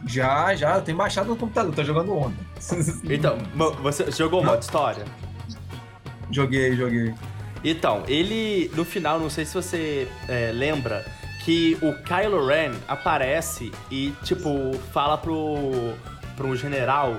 Já, 0.07 0.55
já, 0.55 0.77
eu 0.77 0.83
tenho 0.83 0.99
baixado 0.99 1.29
no 1.29 1.37
computador, 1.37 1.75
tô 1.75 1.85
jogando 1.85 2.17
ontem. 2.17 2.47
Então, 3.05 3.39
você 3.83 4.11
jogou 4.11 4.41
o 4.41 4.45
modo 4.45 4.63
história? 4.63 5.05
Joguei, 6.31 6.75
joguei. 6.77 7.15
Então, 7.65 8.03
ele, 8.09 8.71
no 8.75 8.85
final, 8.85 9.21
não 9.21 9.31
sei 9.31 9.45
se 9.45 9.55
você 9.55 10.09
é, 10.29 10.51
lembra, 10.53 11.05
que 11.45 11.77
o 11.83 11.93
Kylo 12.03 12.47
Ren 12.47 12.73
aparece 12.89 13.73
e, 13.91 14.13
tipo, 14.23 14.77
fala 14.93 15.19
pro, 15.19 15.95
pro 16.37 16.57
general 16.57 17.19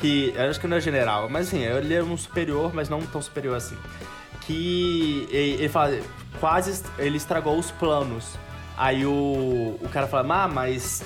que. 0.00 0.32
Eu 0.34 0.50
acho 0.50 0.60
que 0.60 0.66
não 0.66 0.76
é 0.76 0.80
general, 0.80 1.28
mas 1.28 1.48
assim, 1.48 1.64
ele 1.64 1.94
é 1.94 2.02
um 2.02 2.16
superior, 2.16 2.72
mas 2.74 2.88
não 2.88 3.00
tão 3.02 3.22
superior 3.22 3.56
assim. 3.56 3.76
Que 4.42 5.28
ele, 5.30 5.62
ele 5.62 5.68
fala, 5.68 5.98
quase 6.40 6.82
ele 6.98 7.16
estragou 7.16 7.58
os 7.58 7.70
planos. 7.70 8.34
Aí 8.76 9.04
o, 9.04 9.78
o 9.80 9.88
cara 9.92 10.06
fala, 10.06 10.44
ah, 10.44 10.48
mas 10.48 11.04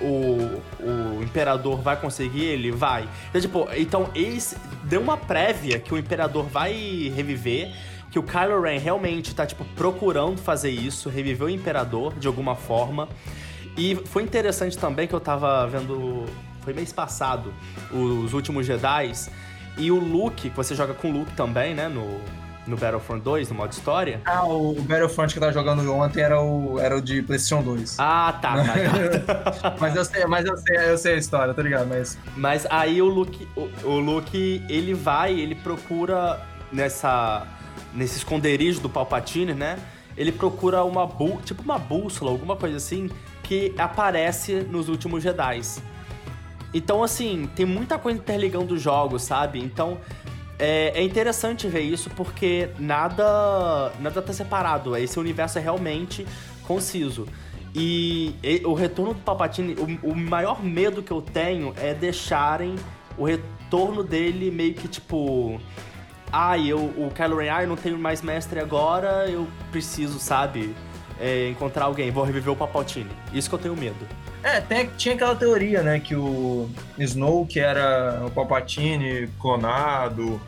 o, 0.00 0.62
o, 0.82 1.22
Imperador 1.22 1.80
vai 1.80 2.00
conseguir 2.00 2.44
ele? 2.44 2.70
Vai. 2.70 3.08
Então, 3.28 3.40
tipo, 3.40 3.68
então 3.76 4.10
eles 4.14 4.56
deu 4.84 5.00
uma 5.00 5.16
prévia 5.16 5.78
que 5.78 5.92
o 5.92 5.98
Imperador 5.98 6.44
vai 6.44 7.12
reviver, 7.14 7.72
que 8.10 8.18
o 8.18 8.22
Kylo 8.22 8.60
Ren 8.60 8.78
realmente 8.78 9.34
tá, 9.34 9.46
tipo, 9.46 9.64
procurando 9.76 10.38
fazer 10.38 10.70
isso, 10.70 11.08
reviver 11.08 11.46
o 11.46 11.50
Imperador 11.50 12.14
de 12.18 12.26
alguma 12.26 12.54
forma. 12.54 13.08
E 13.76 13.94
foi 13.94 14.22
interessante 14.22 14.76
também 14.76 15.06
que 15.06 15.14
eu 15.14 15.20
tava 15.20 15.66
vendo. 15.66 16.24
Foi 16.62 16.72
mês 16.72 16.92
passado, 16.92 17.54
os 17.92 18.32
últimos 18.34 18.66
Jedi. 18.66 19.12
E 19.78 19.92
o 19.92 19.98
Luke, 19.98 20.50
que 20.50 20.56
você 20.56 20.74
joga 20.74 20.92
com 20.92 21.08
o 21.08 21.12
Luke 21.12 21.32
também, 21.34 21.74
né? 21.74 21.88
No, 21.88 22.20
no 22.68 22.76
Battlefront 22.76 23.22
2, 23.22 23.48
no 23.48 23.54
modo 23.56 23.72
história. 23.72 24.20
Ah, 24.24 24.44
o 24.44 24.74
Battlefront 24.74 25.32
que 25.32 25.38
eu 25.38 25.40
tava 25.40 25.52
jogando 25.52 25.92
ontem 25.92 26.20
era 26.20 26.40
o, 26.40 26.78
era 26.78 26.96
o 26.96 27.00
de 27.00 27.22
PlayStation 27.22 27.62
2. 27.62 27.96
Ah, 27.98 28.38
tá, 28.40 28.62
tá, 28.62 29.52
tá. 29.52 29.76
mas 29.80 29.96
eu 29.96 30.04
sei, 30.04 30.26
mas 30.26 30.46
eu 30.46 30.56
sei, 30.56 30.90
eu 30.90 30.98
sei 30.98 31.14
a 31.14 31.16
história, 31.16 31.54
tá 31.54 31.62
ligado? 31.62 31.88
Mas, 31.88 32.18
mas 32.36 32.66
aí 32.70 33.00
o 33.00 33.06
Luke, 33.06 33.48
o, 33.56 33.68
o 33.84 33.98
Luke, 33.98 34.62
ele 34.68 34.94
vai, 34.94 35.32
ele 35.32 35.54
procura 35.54 36.40
nessa 36.70 37.46
nesse 37.94 38.18
esconderijo 38.18 38.80
do 38.80 38.88
Palpatine, 38.88 39.54
né? 39.54 39.78
Ele 40.16 40.30
procura 40.30 40.84
uma 40.84 41.06
bú 41.06 41.40
tipo 41.44 41.62
uma 41.62 41.78
bússola, 41.78 42.30
alguma 42.30 42.54
coisa 42.54 42.76
assim, 42.76 43.08
que 43.42 43.74
aparece 43.78 44.66
nos 44.70 44.88
últimos 44.88 45.22
Jedi. 45.22 45.60
Então, 46.74 47.02
assim, 47.02 47.48
tem 47.56 47.64
muita 47.64 47.98
coisa 47.98 48.18
interligando 48.18 48.74
os 48.74 48.82
jogos, 48.82 49.22
sabe? 49.22 49.58
Então, 49.58 49.98
é, 50.58 50.92
é, 50.94 51.02
interessante 51.02 51.68
ver 51.68 51.82
isso 51.82 52.10
porque 52.10 52.70
nada, 52.78 53.92
nada 54.00 54.20
tá 54.20 54.32
separado. 54.32 54.96
Esse 54.96 55.18
universo 55.18 55.58
é 55.58 55.60
realmente 55.60 56.26
conciso. 56.66 57.26
E, 57.74 58.34
e 58.42 58.62
o 58.64 58.74
retorno 58.74 59.14
do 59.14 59.20
Palpatine, 59.20 59.74
o, 59.74 60.10
o, 60.10 60.16
maior 60.16 60.62
medo 60.64 61.02
que 61.02 61.12
eu 61.12 61.22
tenho 61.22 61.72
é 61.76 61.94
deixarem 61.94 62.74
o 63.16 63.24
retorno 63.24 64.02
dele 64.02 64.50
meio 64.50 64.74
que 64.74 64.88
tipo. 64.88 65.60
Ah, 66.32 66.58
eu, 66.58 66.78
o 66.78 67.10
Kylo 67.14 67.38
Ren, 67.38 67.62
eu 67.62 67.68
não 67.68 67.76
tenho 67.76 67.98
mais 67.98 68.20
mestre 68.20 68.60
agora, 68.60 69.28
eu 69.30 69.46
preciso, 69.70 70.18
sabe? 70.18 70.74
É, 71.20 71.48
encontrar 71.48 71.86
alguém, 71.86 72.10
vou 72.10 72.22
reviver 72.22 72.52
o 72.52 72.56
Palpatine. 72.56 73.10
Isso 73.32 73.48
que 73.48 73.54
eu 73.54 73.58
tenho 73.58 73.76
medo. 73.76 74.06
É, 74.42 74.60
tem, 74.60 74.86
tinha 74.96 75.14
aquela 75.14 75.34
teoria, 75.34 75.82
né, 75.82 75.98
que 75.98 76.14
o 76.14 76.68
Snow, 76.98 77.46
que 77.46 77.58
era 77.58 78.22
o 78.26 78.30
Palpatine 78.30 79.28
clonado, 79.40 80.40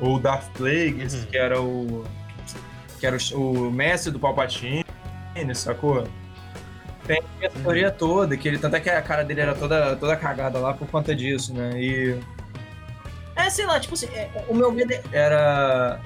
ou 0.00 0.16
o 0.16 0.20
Darth 0.20 0.48
Plagueis, 0.54 1.14
uhum. 1.14 1.26
que 1.26 1.36
era 1.36 1.60
o 1.60 2.04
que 2.98 3.06
era 3.06 3.16
o, 3.34 3.68
o 3.68 3.70
mestre 3.70 4.10
do 4.10 4.18
Palpatine, 4.18 4.84
sacou? 5.54 6.06
Tem 7.06 7.22
essa 7.40 7.58
teoria 7.58 7.88
uhum. 7.88 7.94
toda, 7.96 8.36
que 8.36 8.48
ele 8.48 8.58
tanto 8.58 8.76
é 8.76 8.80
que 8.80 8.90
a 8.90 9.02
cara 9.02 9.22
dele 9.22 9.40
era 9.40 9.54
toda, 9.54 9.94
toda 9.96 10.16
cagada 10.16 10.58
lá 10.58 10.72
por 10.72 10.88
conta 10.88 11.14
disso, 11.14 11.52
né? 11.52 11.70
E 11.80 12.18
é, 13.36 13.50
sei 13.50 13.66
lá, 13.66 13.78
tipo 13.78 13.94
assim, 13.94 14.06
é, 14.06 14.30
o 14.48 14.54
meu 14.54 14.72
medo 14.72 14.94
era 15.12 16.00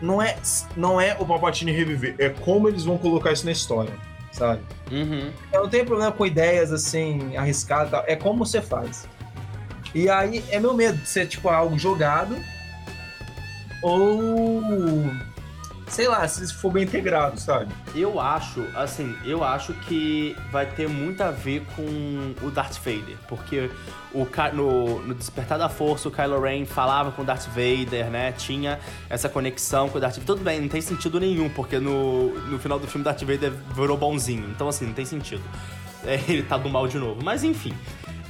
não 0.00 0.22
é 0.22 0.36
não 0.76 1.00
é 1.00 1.16
o 1.18 1.26
Palpatine 1.26 1.72
reviver, 1.72 2.14
é 2.18 2.28
como 2.28 2.68
eles 2.68 2.84
vão 2.84 2.98
colocar 2.98 3.32
isso 3.32 3.44
na 3.44 3.52
história 3.52 3.94
sabe? 4.38 4.62
Uhum. 4.90 5.30
Eu 5.52 5.62
não 5.62 5.68
tenho 5.68 5.84
problema 5.84 6.12
com 6.12 6.24
ideias 6.24 6.72
assim, 6.72 7.36
arriscadas 7.36 7.90
tal. 7.90 8.04
É 8.06 8.16
como 8.16 8.44
você 8.44 8.62
faz. 8.62 9.08
E 9.94 10.08
aí 10.08 10.44
é 10.50 10.60
meu 10.60 10.74
medo 10.74 10.98
de 10.98 11.08
ser 11.08 11.26
tipo 11.26 11.48
algo 11.48 11.78
jogado 11.78 12.36
ou 13.82 14.62
sei 15.90 16.06
lá, 16.08 16.26
se 16.28 16.52
for 16.52 16.70
bem 16.70 16.84
integrado, 16.84 17.40
sabe? 17.40 17.72
Eu 17.94 18.20
acho, 18.20 18.64
assim, 18.74 19.16
eu 19.24 19.42
acho 19.42 19.72
que 19.72 20.36
vai 20.50 20.66
ter 20.66 20.88
muito 20.88 21.22
a 21.22 21.30
ver 21.30 21.64
com 21.74 22.34
o 22.42 22.50
Darth 22.50 22.76
Vader, 22.78 23.16
porque 23.26 23.70
o, 24.12 24.26
no, 24.54 25.00
no 25.00 25.14
Despertar 25.14 25.58
da 25.58 25.68
Força, 25.68 26.08
o 26.08 26.10
Kylo 26.10 26.40
Ren 26.40 26.64
falava 26.66 27.10
com 27.10 27.22
o 27.22 27.24
Darth 27.24 27.46
Vader, 27.48 28.10
né? 28.10 28.32
Tinha 28.32 28.78
essa 29.08 29.28
conexão 29.28 29.88
com 29.88 29.98
o 29.98 30.00
Darth 30.00 30.14
Vader. 30.14 30.26
Tudo 30.26 30.44
bem, 30.44 30.60
não 30.60 30.68
tem 30.68 30.80
sentido 30.80 31.18
nenhum, 31.18 31.48
porque 31.48 31.78
no, 31.78 32.34
no 32.48 32.58
final 32.58 32.78
do 32.78 32.86
filme 32.86 33.04
Darth 33.04 33.22
Vader 33.22 33.52
virou 33.74 33.96
bonzinho. 33.96 34.48
Então, 34.50 34.68
assim, 34.68 34.86
não 34.86 34.94
tem 34.94 35.04
sentido. 35.04 35.42
É, 36.04 36.14
ele 36.28 36.42
tá 36.42 36.56
do 36.56 36.68
mal 36.68 36.86
de 36.86 36.98
novo. 36.98 37.22
Mas, 37.24 37.42
enfim. 37.42 37.74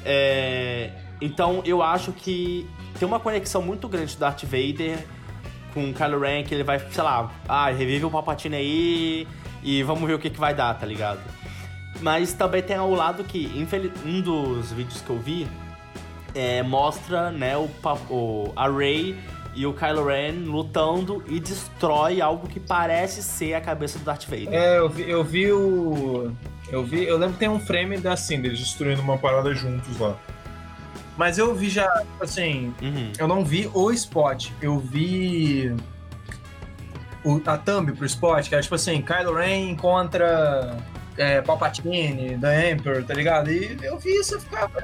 É, 0.04 0.90
então, 1.20 1.62
eu 1.64 1.82
acho 1.82 2.12
que 2.12 2.68
tem 2.98 3.06
uma 3.06 3.20
conexão 3.20 3.60
muito 3.60 3.88
grande 3.88 4.14
do 4.14 4.20
Darth 4.20 4.44
Vader 4.44 5.04
com 5.78 5.90
o 5.90 5.94
Kylo 5.94 6.18
Ren, 6.18 6.42
que 6.42 6.52
ele 6.52 6.64
vai, 6.64 6.80
sei 6.80 7.04
lá, 7.04 7.30
ah, 7.48 7.70
revive 7.70 8.04
o 8.04 8.10
Palpatine 8.10 8.56
aí 8.56 9.28
e 9.62 9.82
vamos 9.84 10.08
ver 10.08 10.14
o 10.14 10.18
que, 10.18 10.28
que 10.28 10.38
vai 10.38 10.52
dar, 10.52 10.74
tá 10.74 10.84
ligado? 10.84 11.20
Mas 12.00 12.32
também 12.32 12.62
tem 12.62 12.76
ao 12.76 12.90
lado 12.90 13.22
que, 13.22 13.48
um 14.04 14.20
dos 14.20 14.72
vídeos 14.72 15.00
que 15.00 15.10
eu 15.10 15.18
vi, 15.18 15.46
é, 16.34 16.62
mostra, 16.62 17.30
né, 17.30 17.56
o, 17.56 17.68
o, 18.10 18.52
a 18.56 18.68
Rey 18.68 19.16
e 19.54 19.66
o 19.66 19.72
Kylo 19.72 20.06
Ren 20.06 20.32
lutando 20.46 21.22
e 21.28 21.38
destrói 21.38 22.20
algo 22.20 22.48
que 22.48 22.58
parece 22.58 23.22
ser 23.22 23.54
a 23.54 23.60
cabeça 23.60 23.98
do 24.00 24.04
Darth 24.04 24.24
Vader. 24.24 24.48
É, 24.52 24.78
eu 24.78 24.88
vi, 24.88 25.08
eu 25.08 25.24
vi 25.24 25.52
o... 25.52 26.32
Eu 26.70 26.84
vi, 26.84 27.04
eu 27.04 27.16
lembro 27.16 27.34
que 27.34 27.38
tem 27.38 27.48
um 27.48 27.58
frame 27.58 27.96
assim, 28.06 28.42
deles 28.42 28.58
destruindo 28.58 29.00
uma 29.00 29.16
parada 29.16 29.54
juntos 29.54 29.98
lá. 29.98 30.16
Mas 31.18 31.36
eu 31.36 31.52
vi 31.52 31.68
já, 31.68 32.04
assim, 32.20 32.72
uhum. 32.80 33.12
eu 33.18 33.26
não 33.26 33.44
vi 33.44 33.68
o 33.74 33.90
spot, 33.90 34.50
eu 34.62 34.78
vi 34.78 35.74
o, 37.24 37.42
a 37.44 37.58
thumb 37.58 37.90
pro 37.92 38.06
spot, 38.06 38.48
que 38.48 38.54
era 38.54 38.62
tipo 38.62 38.76
assim, 38.76 39.02
Kylo 39.02 39.34
Ren 39.34 39.74
contra 39.74 40.78
é, 41.16 41.42
Palpatine, 41.42 42.38
The 42.38 42.70
Emperor, 42.70 43.02
tá 43.02 43.14
ligado? 43.14 43.50
E 43.50 43.76
eu 43.82 43.98
vi 43.98 44.10
isso 44.10 44.36
e 44.36 44.40
ficava, 44.40 44.80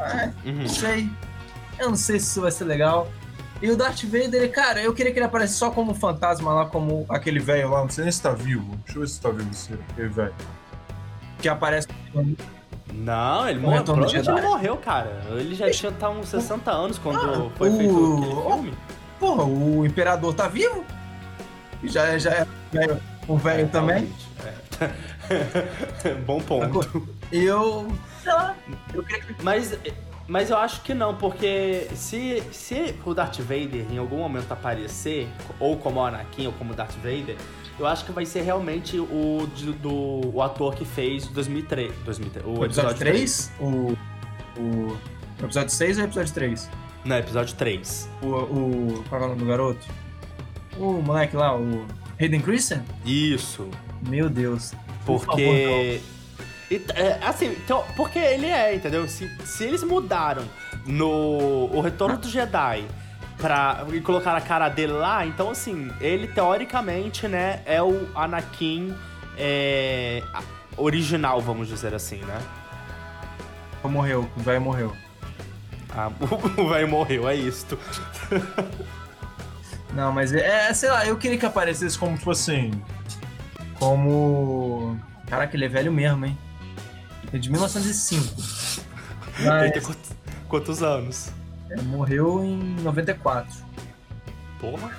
ah, 0.00 0.32
uhum. 0.44 0.52
não 0.52 0.68
sei, 0.68 1.08
eu 1.78 1.90
não 1.90 1.96
sei 1.96 2.18
se 2.18 2.26
isso 2.26 2.40
vai 2.40 2.50
ser 2.50 2.64
legal. 2.64 3.08
E 3.62 3.70
o 3.70 3.76
Darth 3.76 4.02
Vader, 4.02 4.50
cara, 4.50 4.82
eu 4.82 4.92
queria 4.92 5.12
que 5.12 5.20
ele 5.20 5.26
aparecesse 5.26 5.60
só 5.60 5.70
como 5.70 5.94
fantasma 5.94 6.52
lá, 6.52 6.66
como 6.66 7.06
aquele 7.08 7.38
velho 7.38 7.70
lá, 7.70 7.82
não 7.82 7.88
sei 7.88 8.02
nem 8.02 8.12
se 8.12 8.20
tá 8.20 8.32
vivo. 8.32 8.76
Deixa 8.84 8.98
eu 8.98 9.02
ver 9.02 9.08
se 9.08 9.20
tá 9.20 9.30
vivo 9.30 9.48
esse, 9.48 9.72
aquele 9.92 10.08
velho. 10.08 10.34
Que 11.38 11.48
aparece 11.48 11.86
não, 12.92 13.48
ele 13.48 13.60
morreu. 13.60 13.84
Provavelmente 13.84 14.30
ele 14.30 14.40
morreu, 14.40 14.76
cara. 14.76 15.22
Ele 15.30 15.54
já 15.54 15.70
tinha 15.70 15.92
tá 15.92 16.10
uns 16.10 16.28
60 16.28 16.70
anos 16.70 16.98
quando 16.98 17.18
ah, 17.18 17.50
foi 17.56 17.68
o... 17.68 17.72
feito 17.72 17.94
aquele 17.94 18.42
filme. 18.42 18.74
Porra, 19.18 19.44
o 19.44 19.86
Imperador 19.86 20.34
tá 20.34 20.48
vivo? 20.48 20.84
Já, 21.84 22.18
já 22.18 22.30
é 22.30 22.46
o 23.28 23.36
velho 23.36 23.64
é, 23.64 23.66
também? 23.66 24.12
É. 24.80 26.14
Bom 26.26 26.40
ponto. 26.40 27.08
Eu. 27.30 27.88
Sei 28.22 28.32
lá. 28.32 28.54
Eu 28.92 29.04
Mas. 29.42 29.78
Mas 30.26 30.50
eu 30.50 30.56
acho 30.56 30.82
que 30.82 30.94
não, 30.94 31.14
porque 31.14 31.88
se, 31.94 32.42
se 32.52 32.94
o 33.04 33.12
Darth 33.12 33.40
Vader 33.40 33.86
em 33.90 33.98
algum 33.98 34.18
momento 34.18 34.52
aparecer, 34.52 35.28
ou 35.58 35.76
como 35.76 36.00
o 36.00 36.04
Anakin 36.04 36.46
ou 36.46 36.52
como 36.52 36.74
Darth 36.74 36.94
Vader, 36.96 37.36
eu 37.78 37.86
acho 37.86 38.04
que 38.04 38.12
vai 38.12 38.24
ser 38.24 38.42
realmente 38.42 38.98
o 38.98 39.48
de, 39.54 39.72
do 39.72 40.30
o 40.32 40.42
ator 40.42 40.74
que 40.74 40.84
fez 40.84 41.26
2003. 41.28 41.92
2003 42.04 42.44
o, 42.44 42.60
o 42.60 42.64
episódio, 42.64 42.90
episódio 42.90 42.98
3? 42.98 43.16
3? 43.48 43.52
O, 43.60 43.96
o, 44.60 44.98
episódio 45.42 45.70
6 45.70 45.98
ou 45.98 46.04
episódio 46.04 46.34
3? 46.34 46.70
Não, 47.04 47.16
episódio 47.16 47.56
3. 47.56 48.08
O, 48.22 48.26
o. 48.26 49.04
Qual 49.08 49.20
é 49.20 49.24
o 49.24 49.28
nome 49.28 49.40
do 49.40 49.46
garoto? 49.46 49.86
O 50.78 50.92
moleque 51.02 51.36
lá, 51.36 51.56
o. 51.56 51.84
Hayden 52.20 52.40
Christensen? 52.40 52.84
Isso. 53.04 53.68
Meu 54.08 54.30
Deus. 54.30 54.72
Porque. 55.04 55.26
Por 55.26 55.26
favor, 55.26 56.21
é, 56.94 57.18
assim, 57.22 57.46
então, 57.52 57.84
porque 57.96 58.18
ele 58.18 58.46
é, 58.46 58.74
entendeu? 58.74 59.06
Se, 59.08 59.28
se 59.44 59.64
eles 59.64 59.82
mudaram 59.82 60.44
no 60.86 61.68
O 61.72 61.80
Retorno 61.80 62.16
do 62.16 62.28
Jedi 62.28 62.84
pra, 63.38 63.84
e 63.92 64.00
colocar 64.00 64.36
a 64.36 64.40
cara 64.40 64.68
dele 64.68 64.92
lá, 64.92 65.26
então 65.26 65.50
assim, 65.50 65.90
ele 66.00 66.28
teoricamente, 66.28 67.26
né, 67.26 67.62
é 67.66 67.82
o 67.82 68.08
Anakin 68.14 68.94
é, 69.36 70.22
original, 70.76 71.40
vamos 71.40 71.68
dizer 71.68 71.94
assim, 71.94 72.18
né? 72.18 72.40
Morreu, 73.84 74.30
o 74.36 74.40
velho 74.40 74.60
morreu. 74.60 74.96
Ah, 75.90 76.10
o 76.56 76.68
velho 76.68 76.88
morreu, 76.88 77.28
é 77.28 77.34
isto. 77.34 77.78
Não, 79.92 80.10
mas 80.12 80.32
é, 80.32 80.68
é, 80.68 80.74
sei 80.74 80.90
lá, 80.90 81.06
eu 81.06 81.16
queria 81.16 81.36
que 81.36 81.44
aparecesse 81.44 81.98
como, 81.98 82.16
tipo 82.16 82.30
assim. 82.30 82.70
Como. 83.78 84.96
Caraca, 85.26 85.54
ele 85.56 85.66
é 85.66 85.68
velho 85.68 85.92
mesmo, 85.92 86.24
hein? 86.24 86.38
Ele 87.32 87.38
é 87.38 87.38
de 87.38 87.50
1905. 87.50 88.34
Mas... 89.40 89.62
Ele 89.62 89.72
tem 89.72 89.82
quantos, 89.82 90.10
quantos 90.48 90.82
anos? 90.82 91.30
É, 91.70 91.80
morreu 91.80 92.44
em 92.44 92.58
94. 92.82 93.64
Porra. 94.60 94.90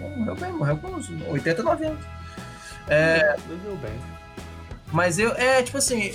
Morreu 0.00 0.34
bem, 0.34 0.52
morreu 0.52 0.76
com 0.78 0.88
uns 0.88 1.10
80, 1.28 1.62
90. 1.62 1.98
É. 2.88 3.36
Viveu 3.48 3.76
bem. 3.76 3.92
Mas 4.90 5.18
eu. 5.18 5.32
É, 5.32 5.62
tipo 5.62 5.78
assim. 5.78 6.12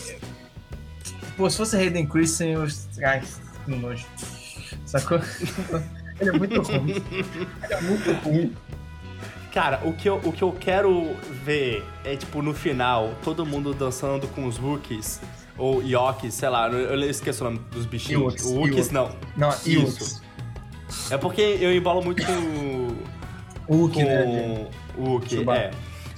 Pô, 1.37 1.49
se 1.49 1.57
fosse 1.57 1.75
Hayden 1.77 2.07
Christensen, 2.07 2.53
eu. 2.53 2.67
Ai, 3.07 3.21
que 3.65 3.75
nojo. 3.75 4.05
Sacou? 4.85 5.19
Ele 6.19 6.29
é 6.31 6.33
muito 6.33 6.61
ruim. 6.61 7.03
Ele 7.11 7.73
é 7.73 7.81
muito 7.81 8.11
ruim. 8.23 8.55
Cara, 9.53 9.81
o 9.85 9.93
que, 9.93 10.09
eu, 10.09 10.17
o 10.17 10.31
que 10.31 10.43
eu 10.43 10.51
quero 10.51 11.15
ver 11.43 11.83
é, 12.03 12.15
tipo, 12.15 12.41
no 12.41 12.53
final, 12.53 13.15
todo 13.23 13.45
mundo 13.45 13.73
dançando 13.73 14.27
com 14.27 14.45
os 14.45 14.57
rookies 14.57 15.19
Ou 15.57 15.81
Yokis, 15.81 16.33
sei 16.35 16.49
lá, 16.49 16.67
eu 16.69 16.99
esqueço 17.09 17.43
o 17.43 17.49
nome 17.49 17.59
dos 17.71 17.85
bichinhos. 17.85 18.21
Ewoks, 18.21 18.45
Wookiees 18.45 18.75
Ewoks. 18.75 18.91
não. 18.91 19.09
Não, 19.35 19.49
Isso. 19.49 19.69
Ewoks. 19.69 20.21
É 21.11 21.17
porque 21.17 21.41
eu 21.41 21.73
embolo 21.75 22.03
muito 22.03 22.21
Hulk, 23.67 23.93
com 23.93 24.03
né? 24.03 24.67
o 24.97 25.21
Chewbacca. 25.27 25.59
é. 25.61 25.71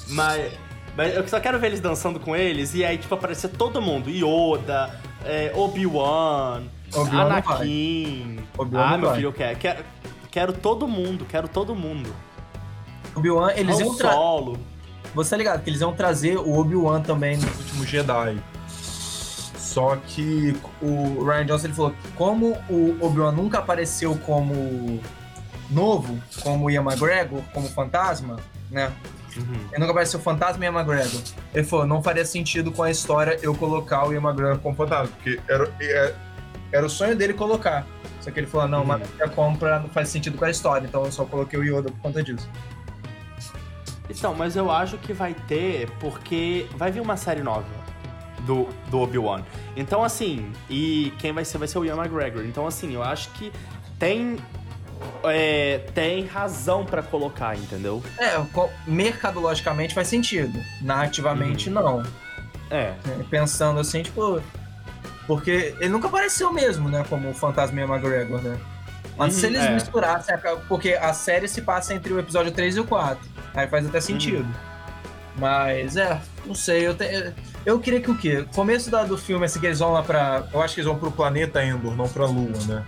Mas, 0.10 0.52
mas 0.96 1.16
eu 1.16 1.28
só 1.28 1.40
quero 1.40 1.60
ver 1.60 1.68
eles 1.68 1.80
dançando 1.80 2.20
com 2.20 2.36
eles 2.36 2.74
e 2.76 2.84
aí, 2.84 2.98
tipo, 2.98 3.14
aparecer 3.16 3.50
todo 3.50 3.82
mundo. 3.82 4.10
Yoda, 4.10 4.94
é, 5.26 5.52
Obi-Wan, 5.56 6.64
não 6.94 7.22
Anakin. 7.22 8.40
Obi-Wan 8.58 8.84
Ah, 8.84 8.98
meu 8.98 9.08
vai. 9.08 9.16
filho, 9.18 9.28
eu 9.28 9.34
quero, 9.34 9.58
quero. 9.58 9.84
Quero 10.32 10.54
todo 10.54 10.88
mundo, 10.88 11.26
quero 11.28 11.48
todo 11.48 11.76
mundo. 11.76 12.14
Obi-Wan, 13.16 13.52
eles 13.56 13.80
Han 13.80 13.84
iam 13.86 13.96
tra... 13.96 14.12
Solo. 14.12 14.58
Você 15.16 15.32
tá 15.32 15.38
ligado 15.38 15.64
que 15.64 15.70
eles 15.72 15.82
iam 15.82 15.92
trazer 15.94 16.38
o 16.38 16.60
Obi-Wan 16.60 17.02
também 17.02 17.36
no 17.38 17.48
último 17.48 17.86
Jedi. 17.86 18.38
Só 19.80 19.96
que 19.96 20.58
o 20.82 21.24
Ryan 21.24 21.46
Johnson 21.46 21.68
ele 21.68 21.74
falou 21.74 21.92
que 21.92 22.08
como 22.18 22.58
o 22.70 22.98
Obi-Wan 23.00 23.32
nunca 23.32 23.60
apareceu 23.60 24.14
como 24.26 25.00
novo, 25.70 26.20
como 26.42 26.66
o 26.66 26.70
Ian 26.70 26.82
McGregor, 26.82 27.42
como 27.54 27.66
fantasma, 27.70 28.36
né? 28.70 28.92
Uhum. 29.38 29.54
Ele 29.72 29.80
nunca 29.80 29.92
apareceu 29.92 30.20
fantasma 30.20 30.66
e 30.66 30.68
Ian 30.68 30.74
McGregor. 30.74 31.22
Ele 31.54 31.64
falou, 31.66 31.86
não 31.86 32.04
faria 32.04 32.26
sentido 32.26 32.74
com 32.74 32.84
a 32.84 32.92
história 32.92 33.40
eu 33.42 33.56
colocar 33.56 34.06
o 34.06 34.12
Ian 34.12 34.20
McGregor 34.20 34.60
como 34.60 34.76
fantasma, 34.76 35.08
porque 35.16 35.40
era, 35.48 35.72
é- 35.80 36.14
era 36.74 36.86
o 36.86 36.90
sonho 36.90 37.16
dele 37.16 37.34
colocar. 37.34 37.88
Só 38.20 38.32
que 38.32 38.38
ele 38.42 38.48
falou, 38.48 38.68
não, 38.68 38.80
Uhum. 38.82 38.86
mas 38.86 39.02
a 39.22 39.30
compra 39.30 39.80
não 39.80 39.88
faz 39.88 40.10
sentido 40.10 40.38
com 40.38 40.44
a 40.44 40.50
história, 40.52 40.86
então 40.86 41.06
eu 41.06 41.12
só 41.14 41.24
coloquei 41.24 41.58
o 41.58 41.64
Yoda 41.64 41.90
por 41.90 42.02
conta 42.02 42.22
disso. 42.22 42.50
Então, 44.10 44.34
mas 44.36 44.58
eu 44.58 44.70
acho 44.70 44.98
que 44.98 45.14
vai 45.14 45.34
ter, 45.48 45.90
porque 46.02 46.68
vai 46.76 46.92
vir 46.92 47.00
uma 47.00 47.16
série 47.16 47.42
nova 47.42 47.79
do, 48.50 48.68
do 48.90 49.00
Obi-Wan. 49.00 49.44
Então, 49.76 50.04
assim, 50.04 50.52
e 50.70 51.14
quem 51.20 51.32
vai 51.32 51.46
ser 51.46 51.60
vai 51.60 51.68
ser 51.68 51.78
o 51.78 51.86
Ian 51.86 51.96
McGregor. 51.96 52.44
Então, 52.44 52.66
assim, 52.66 52.94
eu 52.96 53.04
acho 53.04 53.30
que 53.34 53.52
tem. 54.00 54.38
é, 55.24 55.80
tem 55.94 56.26
razão 56.26 56.84
pra 56.84 57.04
colocar, 57.04 57.56
entendeu? 57.56 58.02
É, 58.18 58.42
mercadologicamente 58.88 59.94
faz 59.94 60.08
sentido. 60.08 60.60
Narrativamente, 60.82 61.70
não. 61.70 62.04
É. 62.72 62.94
né? 63.06 63.26
Pensando 63.30 63.80
assim, 63.80 64.02
tipo. 64.04 64.42
Porque 65.28 65.76
ele 65.80 65.90
nunca 65.90 66.08
apareceu 66.08 66.52
mesmo, 66.52 66.90
né? 66.90 67.06
Como 67.08 67.30
o 67.30 67.34
Fantasma 67.36 67.80
McGregor, 67.82 68.42
né? 68.42 68.58
Mas 69.16 69.36
Uhum, 69.36 69.40
se 69.42 69.46
eles 69.46 69.62
é. 69.64 69.70
misturassem, 69.74 70.34
acaba- 70.34 70.62
porque 70.68 70.94
a 70.94 71.14
série 71.14 71.48
se 71.48 71.62
passa 71.62 71.94
entre 71.94 72.12
o 72.12 72.20
episódio 72.20 72.52
3 72.52 72.78
e 72.78 72.80
o 72.80 72.86
4. 72.86 73.20
Aí 73.54 73.68
faz 73.68 73.86
até 73.86 74.00
sentido. 74.02 74.48
Mas, 75.40 75.96
é, 75.96 76.20
não 76.46 76.54
sei, 76.54 76.86
eu, 76.88 76.94
te- 76.96 77.34
eu 77.66 77.80
queria 77.80 78.02
que 78.02 78.12
o 78.12 78.16
quê? 78.18 78.46
Começo 78.54 78.90
da- 78.92 79.04
do 79.04 79.18
filme, 79.18 79.46
assim, 79.46 79.60
que 79.60 79.66
eles 79.66 79.80
vão 79.80 79.92
lá 79.94 80.04
pra. 80.04 80.44
Eu 80.54 80.62
acho 80.62 80.74
que 80.76 80.82
eles 80.82 80.88
vão 80.90 81.00
pro 81.00 81.12
planeta 81.12 81.64
Endor, 81.64 81.96
não 81.96 82.08
pra 82.10 82.26
Lua, 82.26 82.58
né? 82.68 82.84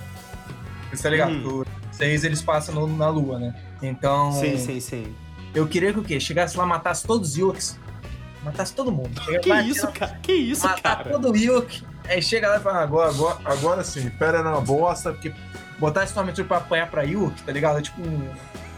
Você 0.92 1.04
tá 1.04 1.10
ligado? 1.10 1.32
Hum. 1.62 1.64
6 1.92 2.24
eles 2.24 2.42
passam 2.42 2.76
no- 2.76 2.98
na 2.98 3.08
Lua, 3.10 3.40
né? 3.40 3.56
Então. 3.82 4.32
Sim, 4.34 4.58
sim, 4.58 4.80
sim. 4.80 5.16
Eu 5.54 5.68
queria 5.68 5.94
que 5.94 6.00
o 6.00 6.04
quê? 6.04 6.20
Chegasse 6.20 6.58
lá, 6.58 6.66
matasse 6.66 7.06
todos 7.06 7.32
os 7.32 7.38
Yokes. 7.38 7.80
Matasse 8.44 8.74
todo 8.74 8.92
mundo. 8.92 9.22
Que 9.42 9.54
isso, 9.54 9.88
cara? 9.90 10.18
Que 10.22 10.34
isso, 10.34 10.66
Matar 10.66 10.98
cara? 10.98 11.10
todo 11.12 11.32
o 11.32 11.38
Yoke. 11.38 11.84
Aí 12.08 12.22
chega 12.22 12.50
lá 12.50 12.58
e 12.58 12.60
fala, 12.60 12.82
agora, 12.82 13.10
agora, 13.10 13.38
agora 13.46 13.84
sim, 13.84 14.10
pera 14.10 14.42
na 14.42 14.60
bosta, 14.60 15.12
porque 15.14 15.32
botar 15.78 16.04
Stormtrooper 16.06 16.48
pra 16.48 16.58
apanhar 16.58 16.90
pra 16.90 17.04
Yuki, 17.04 17.44
tá 17.44 17.52
ligado? 17.52 17.78
É 17.78 17.82
tipo 17.84 18.02
um... 18.02 18.28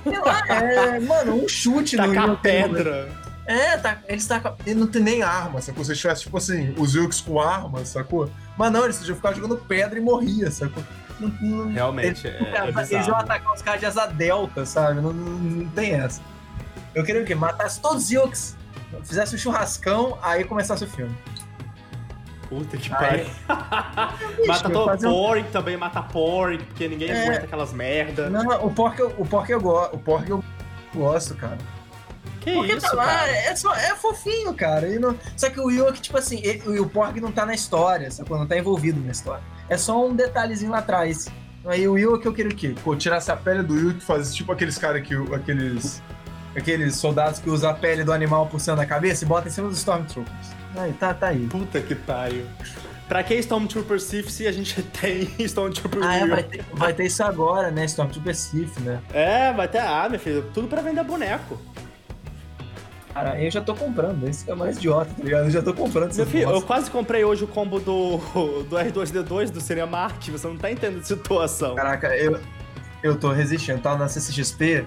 Sei 0.04 0.20
lá, 0.20 0.42
é, 0.50 1.00
mano, 1.00 1.44
um 1.46 1.48
chute 1.48 1.96
no 1.96 2.08
Tacar 2.14 2.36
pedra. 2.42 3.10
É, 3.46 3.78
tá, 3.78 3.98
eles 4.08 4.26
tacam... 4.26 4.56
Ele 4.66 4.80
não 4.80 4.88
tem 4.88 5.02
nem 5.02 5.22
arma, 5.22 5.62
sacou? 5.62 5.84
Se 5.84 5.96
tivesse, 5.96 6.22
tipo 6.24 6.38
assim, 6.38 6.74
os 6.78 6.94
Yukes 6.96 7.20
com 7.22 7.40
arma, 7.42 7.84
sacou? 7.86 8.30
Mas 8.58 8.72
não, 8.72 8.84
eles 8.86 8.98
podiam 8.98 9.16
ficar 9.16 9.34
jogando 9.34 9.58
pedra 9.58 10.00
e 10.00 10.02
morria, 10.02 10.50
sacou? 10.50 10.84
Não, 11.20 11.30
não, 11.42 11.72
Realmente, 11.72 12.26
eles, 12.28 12.42
é, 12.42 12.94
é 12.94 12.96
eles 12.98 13.08
iam 13.08 13.18
atacar 13.18 13.54
os 13.54 13.62
caras 13.62 13.80
de 13.80 13.86
asa 13.86 14.06
delta, 14.08 14.66
sabe? 14.66 15.02
Não, 15.02 15.14
não, 15.14 15.38
não 15.38 15.70
tem 15.70 15.92
essa. 15.92 16.22
Eu 16.96 17.04
queria 17.04 17.22
o 17.22 17.26
quê? 17.26 17.36
Matasse 17.36 17.80
todos 17.82 18.04
os 18.06 18.12
Yukes. 18.12 18.56
Fizesse 19.04 19.36
um 19.36 19.38
churrascão, 19.38 20.18
aí 20.22 20.44
começasse 20.44 20.84
o 20.84 20.88
filme. 20.88 21.16
Puta 22.48 22.78
que 22.78 22.90
pariu. 22.90 23.26
Mata 24.48 24.70
todo 24.70 24.86
fazer 24.86 25.08
um- 25.08 25.12
pork 25.12 25.52
também, 25.52 25.76
mata 25.76 26.04
pork, 26.04 26.64
porque 26.66 26.88
ninguém 26.88 27.10
É. 27.10 27.24
aguenta 27.24 27.46
aquelas 27.46 27.74
merda. 27.74 28.30
Não, 28.30 28.46
o 28.48 28.74
eu- 29.02 29.16
o 29.18 29.46
eu 29.50 29.62
gosto. 29.62 29.96
O 29.96 30.00
porco 30.00 30.30
eu 30.30 30.44
gosto, 30.94 31.36
cara. 31.36 31.58
Que 32.44 32.54
Porque 32.54 32.74
isso, 32.74 32.82
tá 32.82 32.94
lá, 32.94 33.06
cara? 33.06 33.32
é, 33.32 33.56
só, 33.56 33.74
é 33.74 33.96
fofinho, 33.96 34.54
cara. 34.54 34.88
E 34.88 35.00
não- 35.00 35.18
só 35.38 35.50
que 35.50 35.60
o 35.60 35.70
Yuki, 35.70 36.02
tipo 36.02 36.18
assim, 36.18 36.40
ele- 36.44 36.80
o 36.80 36.88
Porg 36.90 37.20
não 37.22 37.32
tá 37.32 37.46
na 37.46 37.54
história, 37.54 38.10
sacou? 38.12 38.38
Não 38.38 38.46
tá 38.48 38.58
envolvido 38.58 39.00
na 39.00 39.12
história. 39.12 39.44
É 39.70 39.78
só 39.78 40.06
um 40.06 40.14
detalhezinho 40.16 40.72
lá 40.72 40.80
atrás. 40.80 41.28
Aí 41.66 41.88
o 41.88 41.98
Yuki 41.98 42.26
eu 42.26 42.34
queria 42.34 42.52
o 42.52 42.56
quê? 42.56 42.76
Pô, 42.84 42.96
tirasse 42.96 43.32
a 43.32 43.36
pele 43.38 43.64
do 43.64 43.78
Yuki, 43.78 44.02
faz 44.02 44.36
tipo 44.36 44.52
aqueles 44.52 44.78
caras 44.78 45.02
que. 45.08 45.16
Aqueles. 45.34 46.02
Aqueles 46.56 46.98
soldados 46.98 47.40
que 47.40 47.50
usam 47.50 47.72
a 47.72 47.74
pele 47.74 48.04
do 48.04 48.14
animal 48.14 48.46
por 48.46 48.60
cima 48.60 48.76
da 48.76 48.86
cabeça 48.86 49.24
e 49.24 49.28
botam 49.28 49.48
em 49.48 49.52
cima 49.52 49.70
dos 49.70 49.80
Stormtroopers. 49.80 50.48
Aí, 50.78 50.94
tá, 50.94 51.12
tá 51.14 51.28
aí. 51.30 51.48
Puta 51.48 51.80
que 51.82 51.96
pariu. 51.96 52.46
Pra 53.08 53.24
que 53.24 53.34
Stormtrooper 53.36 54.00
Sith 54.00 54.30
se 54.30 54.46
a 54.48 54.52
gente 54.52 54.82
tem 55.02 55.34
Stormtrooper 55.40 56.00
Ah, 56.04 56.16
é, 56.18 56.28
vai 56.28 56.44
ter, 56.44 56.66
vai 56.74 56.94
ter 56.94 57.06
isso 57.06 57.24
agora, 57.24 57.72
né? 57.72 57.86
Stormtrooper 57.86 58.36
Sith, 58.36 58.78
né? 58.82 59.02
É, 59.14 59.52
vai 59.54 59.68
ter. 59.68 59.80
Ah, 59.80 60.08
meu 60.10 60.20
filho, 60.20 60.44
tudo 60.54 60.68
pra 60.68 60.82
vender 60.82 61.04
boneco. 61.04 61.60
Cara, 63.14 63.40
eu 63.42 63.52
já 63.52 63.62
tô 63.62 63.76
comprando. 63.76 64.28
Esse 64.28 64.50
é 64.50 64.56
mais 64.56 64.78
idiota, 64.78 65.12
tá 65.16 65.24
ligado? 65.24 65.44
Eu 65.46 65.52
já 65.52 65.62
tô 65.62 65.74
comprando 65.74 66.16
Meu 66.16 66.26
filho, 66.26 66.50
eu 66.50 66.62
quase 66.62 66.90
comprei 66.90 67.24
hoje 67.24 67.44
o 67.44 67.48
combo 67.48 67.80
do, 67.80 68.18
do 68.70 68.76
R2D2 68.76 69.52
do 69.52 69.62
Cinemark, 69.62 70.28
você 70.30 70.48
não 70.48 70.58
tá 70.58 70.72
entendendo 70.72 71.02
a 71.02 71.04
situação. 71.04 71.76
Caraca, 71.76 72.16
eu, 72.16 72.40
eu 73.04 73.16
tô 73.18 73.32
resistindo. 73.32 73.80
Tava 73.82 73.98
na 73.98 74.08
CCXP 74.10 74.86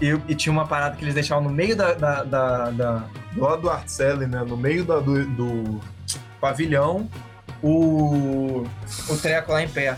e, 0.00 0.18
e 0.28 0.34
tinha 0.34 0.52
uma 0.52 0.66
parada 0.66 0.96
que 0.96 1.04
eles 1.04 1.14
deixavam 1.14 1.44
no 1.44 1.50
meio 1.50 1.76
da. 1.76 1.92
da, 1.92 2.22
da, 2.24 2.70
da- 2.70 3.04
Do 3.32 3.40
lado 3.42 3.62
do 3.62 3.70
Art 3.70 3.88
Selling, 3.88 4.26
né? 4.26 4.42
No 4.46 4.56
meio 4.56 4.84
da, 4.84 4.98
do, 4.98 5.24
do. 5.26 5.80
pavilhão 6.40 7.08
o, 7.62 8.64
o 9.08 9.16
treco 9.18 9.52
lá 9.52 9.62
em 9.62 9.68
pé. 9.68 9.96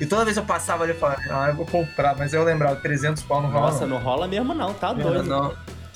E 0.00 0.06
toda 0.06 0.24
vez 0.24 0.36
eu 0.36 0.42
passava 0.42 0.82
ali 0.82 0.92
eu 0.92 0.98
falava, 0.98 1.20
ah, 1.30 1.48
eu 1.48 1.54
vou 1.54 1.64
comprar, 1.66 2.16
mas 2.16 2.34
eu 2.34 2.42
lembrava, 2.42 2.74
300 2.76 3.22
pau 3.22 3.40
não 3.40 3.50
rola. 3.50 3.66
Nossa, 3.70 3.86
não 3.86 3.98
rola 3.98 4.26
mesmo 4.26 4.52
não, 4.52 4.74
tá 4.74 4.92
não. 4.92 5.02
doido. 5.02 5.22
não. 5.24 5.54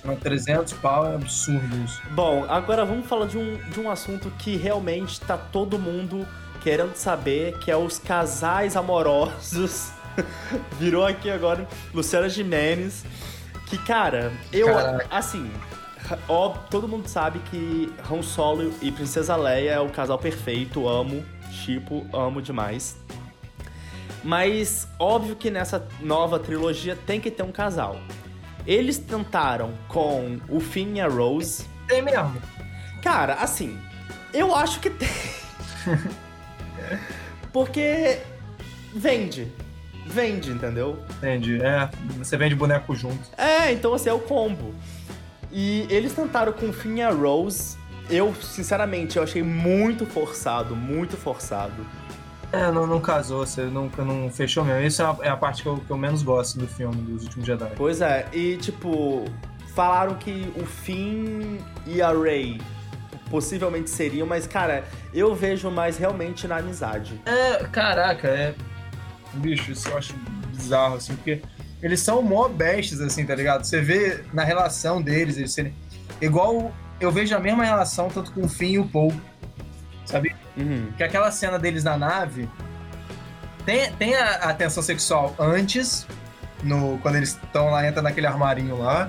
Não, 0.08 0.16
300 0.16 0.72
pau 0.74 1.06
é 1.06 1.14
absurdo 1.14 1.76
isso. 1.84 2.00
Bom, 2.12 2.46
agora 2.48 2.82
vamos 2.84 3.06
falar 3.06 3.26
de 3.26 3.36
um, 3.36 3.58
de 3.70 3.78
um 3.78 3.90
assunto 3.90 4.30
que 4.38 4.56
realmente 4.56 5.20
tá 5.20 5.36
todo 5.36 5.78
mundo 5.78 6.26
querendo 6.62 6.94
saber, 6.94 7.58
que 7.58 7.70
é 7.70 7.76
os 7.76 7.98
casais 7.98 8.74
amorosos. 8.74 9.90
Virou 10.80 11.04
aqui 11.04 11.30
agora 11.30 11.68
Luciana 11.92 12.28
Gimenez. 12.28 13.04
Que, 13.66 13.76
cara, 13.76 14.32
eu, 14.50 14.66
Caraca. 14.68 15.06
assim, 15.10 15.50
ó, 16.26 16.48
todo 16.70 16.88
mundo 16.88 17.06
sabe 17.06 17.38
que 17.50 17.92
Han 18.10 18.22
Solo 18.22 18.72
e 18.80 18.90
Princesa 18.90 19.36
Leia 19.36 19.72
é 19.72 19.80
o 19.80 19.90
casal 19.90 20.18
perfeito, 20.18 20.88
amo, 20.88 21.22
tipo, 21.64 22.06
amo 22.16 22.40
demais. 22.40 22.96
Mas 24.24 24.88
óbvio 24.98 25.36
que 25.36 25.50
nessa 25.50 25.86
nova 26.00 26.38
trilogia 26.38 26.96
tem 26.96 27.20
que 27.20 27.30
ter 27.30 27.42
um 27.42 27.52
casal. 27.52 28.00
Eles 28.66 28.98
tentaram 28.98 29.72
com 29.88 30.38
o 30.48 30.60
Finn 30.60 30.96
e 30.96 31.00
a 31.00 31.08
Rose, 31.08 31.64
Tem 31.86 32.02
mesmo. 32.02 32.40
Cara, 33.02 33.34
assim, 33.34 33.78
eu 34.32 34.54
acho 34.54 34.80
que 34.80 34.90
tem. 34.90 35.08
Porque 37.52 38.18
vende. 38.94 39.50
Vende, 40.06 40.50
entendeu? 40.50 40.98
Entendi. 41.18 41.60
É, 41.62 41.88
você 42.16 42.36
vende 42.36 42.54
boneco 42.54 42.94
junto. 42.94 43.20
É, 43.36 43.72
então 43.72 43.94
assim, 43.94 44.08
é 44.08 44.12
o 44.12 44.18
combo. 44.18 44.74
E 45.50 45.86
eles 45.90 46.12
tentaram 46.12 46.52
com 46.52 46.68
o 46.68 46.72
Finn 46.72 46.98
e 46.98 47.02
a 47.02 47.10
Rose. 47.10 47.76
Eu, 48.10 48.34
sinceramente, 48.34 49.18
eu 49.18 49.22
achei 49.22 49.42
muito 49.42 50.06
forçado, 50.06 50.74
muito 50.74 51.16
forçado. 51.16 51.86
É, 52.52 52.70
não, 52.72 52.86
não 52.86 53.00
casou, 53.00 53.46
você 53.46 53.62
nunca 53.62 54.04
não 54.04 54.30
fechou 54.30 54.64
mesmo. 54.64 54.80
Isso 54.80 55.02
é 55.02 55.04
a, 55.04 55.16
é 55.22 55.28
a 55.28 55.36
parte 55.36 55.62
que 55.62 55.68
eu, 55.68 55.76
que 55.78 55.90
eu 55.90 55.96
menos 55.98 56.22
gosto 56.22 56.58
do 56.58 56.66
filme, 56.66 56.96
dos 57.02 57.24
últimos 57.24 57.46
Jedi. 57.46 57.70
Pois 57.76 58.00
é, 58.00 58.26
e 58.32 58.56
tipo, 58.56 59.24
falaram 59.74 60.14
que 60.14 60.52
o 60.56 60.64
Finn 60.64 61.58
e 61.86 62.00
a 62.00 62.10
Rey 62.10 62.60
possivelmente 63.30 63.90
seriam, 63.90 64.26
mas 64.26 64.46
cara, 64.46 64.84
eu 65.12 65.34
vejo 65.34 65.70
mais 65.70 65.98
realmente 65.98 66.48
na 66.48 66.56
amizade. 66.56 67.20
É, 67.26 67.64
caraca, 67.64 68.28
é. 68.28 68.54
Bicho, 69.34 69.72
isso 69.72 69.88
eu 69.88 69.98
acho 69.98 70.14
bizarro, 70.54 70.96
assim, 70.96 71.14
porque 71.14 71.42
eles 71.82 72.00
são 72.00 72.22
mó 72.22 72.48
bestes, 72.48 73.00
assim, 73.00 73.24
tá 73.24 73.34
ligado? 73.34 73.64
Você 73.64 73.80
vê 73.80 74.24
na 74.32 74.42
relação 74.42 75.00
deles, 75.00 75.36
eles 75.36 75.52
serem. 75.52 75.74
Igual 76.20 76.72
eu 77.00 77.12
vejo 77.12 77.36
a 77.36 77.38
mesma 77.38 77.64
relação 77.64 78.08
tanto 78.08 78.32
com 78.32 78.42
o 78.42 78.48
Finn 78.48 78.72
e 78.72 78.78
o 78.78 78.88
Paul. 78.88 79.12
Sabe? 80.08 80.34
Uhum. 80.56 80.88
Que 80.96 81.04
aquela 81.04 81.30
cena 81.30 81.58
deles 81.58 81.84
na 81.84 81.96
nave 81.96 82.48
tem, 83.66 83.92
tem 83.92 84.14
a, 84.14 84.34
a 84.36 84.54
tensão 84.54 84.82
sexual 84.82 85.34
antes, 85.38 86.06
no, 86.62 86.98
quando 87.02 87.16
eles 87.16 87.30
estão 87.30 87.70
lá, 87.70 87.86
entra 87.86 88.00
naquele 88.00 88.26
armarinho 88.26 88.78
lá. 88.78 89.08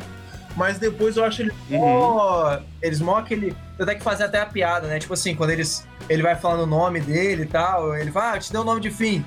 Mas 0.56 0.78
depois 0.78 1.16
eu 1.16 1.24
acho 1.24 1.44
eles 1.44 1.54
Uhum. 1.70 1.80
mó. 1.80 2.60
Eles 2.82 3.00
mó 3.00 3.18
aquele. 3.18 3.56
Eu 3.78 3.86
tenho 3.86 3.98
que 3.98 4.04
fazer 4.04 4.26
até 4.26 4.42
a 4.42 4.46
piada, 4.46 4.88
né? 4.88 5.00
Tipo 5.00 5.14
assim, 5.14 5.34
quando 5.34 5.52
eles 5.52 5.88
ele 6.10 6.22
vai 6.22 6.36
falando 6.36 6.64
o 6.64 6.66
nome 6.66 7.00
dele 7.00 7.44
e 7.44 7.46
tal. 7.46 7.96
Ele 7.96 8.12
fala, 8.12 8.34
ah, 8.34 8.40
te 8.40 8.52
deu 8.52 8.62
o 8.62 8.66
nome 8.66 8.82
de 8.82 8.92
Finn. 8.92 9.24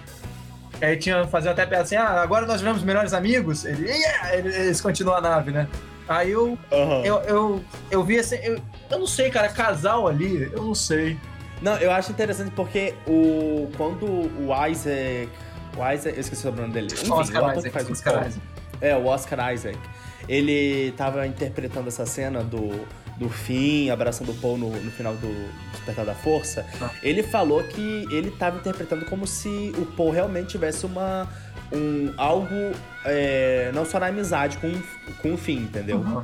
Aí 0.81 0.97
tinha 0.97 1.27
fazer 1.29 1.49
até 1.49 1.65
piada 1.65 1.85
assim, 1.85 1.95
ah, 1.97 2.21
agora 2.21 2.45
nós 2.45 2.61
viramos 2.61 2.83
melhores 2.83 3.15
amigos. 3.15 3.65
Ele, 3.65 3.89
yeah! 3.89 4.37
eles 4.37 4.81
continuam 4.81 5.17
a 5.17 5.21
nave, 5.21 5.53
né? 5.53 5.67
Aí 6.09 6.33
eu, 6.33 6.59
Aham. 6.73 7.03
eu, 7.05 7.17
eu, 7.23 7.65
eu 7.91 8.05
vi 8.05 8.19
assim, 8.19 8.37
eu, 8.43 8.61
eu 8.91 8.99
não 8.99 9.07
sei, 9.07 9.31
cara, 9.31 9.49
casal 9.49 10.09
ali, 10.09 10.51
eu 10.53 10.63
não 10.63 10.75
sei. 10.75 11.17
Não, 11.63 11.77
eu 11.77 11.93
acho 11.93 12.11
interessante 12.11 12.51
porque 12.51 12.95
o 13.07 13.71
quando 13.77 14.05
o 14.05 14.67
Isaac. 14.69 15.29
O 15.77 15.93
Isaac. 15.93 16.17
Eu 16.17 16.21
esqueci 16.21 16.47
o 16.47 16.53
nome 16.53 16.73
dele. 16.73 16.89
Enfim, 16.93 17.09
o 17.09 17.15
Oscar 17.15 17.53
que 17.53 17.59
Isaac, 17.59 17.71
faz 17.71 17.89
o 17.89 17.93
Oscar. 17.93 18.27
Isaac. 18.27 18.47
É, 18.81 18.97
o 18.97 19.07
Oscar 19.07 19.55
Isaac. 19.55 19.79
Ele 20.29 20.93
tava 20.97 21.27
interpretando 21.27 21.89
essa 21.89 22.05
cena 22.05 22.43
do, 22.43 22.87
do 23.17 23.29
fim, 23.29 23.91
abraçando 23.91 24.33
o 24.33 24.35
Paul 24.35 24.59
no, 24.59 24.71
no 24.71 24.91
final 24.91 25.15
do 25.15 25.51
Despertar 25.73 26.05
da 26.05 26.15
Força. 26.15 26.67
Ah. 26.81 26.91
Ele 27.03 27.23
falou 27.23 27.63
que 27.65 28.07
ele 28.11 28.31
tava 28.33 28.59
interpretando 28.59 29.05
como 29.05 29.27
se 29.27 29.73
o 29.79 29.87
Paul 29.87 30.11
realmente 30.11 30.51
tivesse 30.51 30.85
uma. 30.85 31.29
Um, 31.73 32.13
algo 32.19 32.73
é, 33.05 33.71
não 33.73 33.87
só 33.87 33.99
na 33.99 34.07
amizade 34.07 34.59
com, 34.59 34.71
com 35.23 35.33
o 35.33 35.39
fim, 35.39 35.59
entendeu? 35.59 35.99
Uhum. 35.99 36.23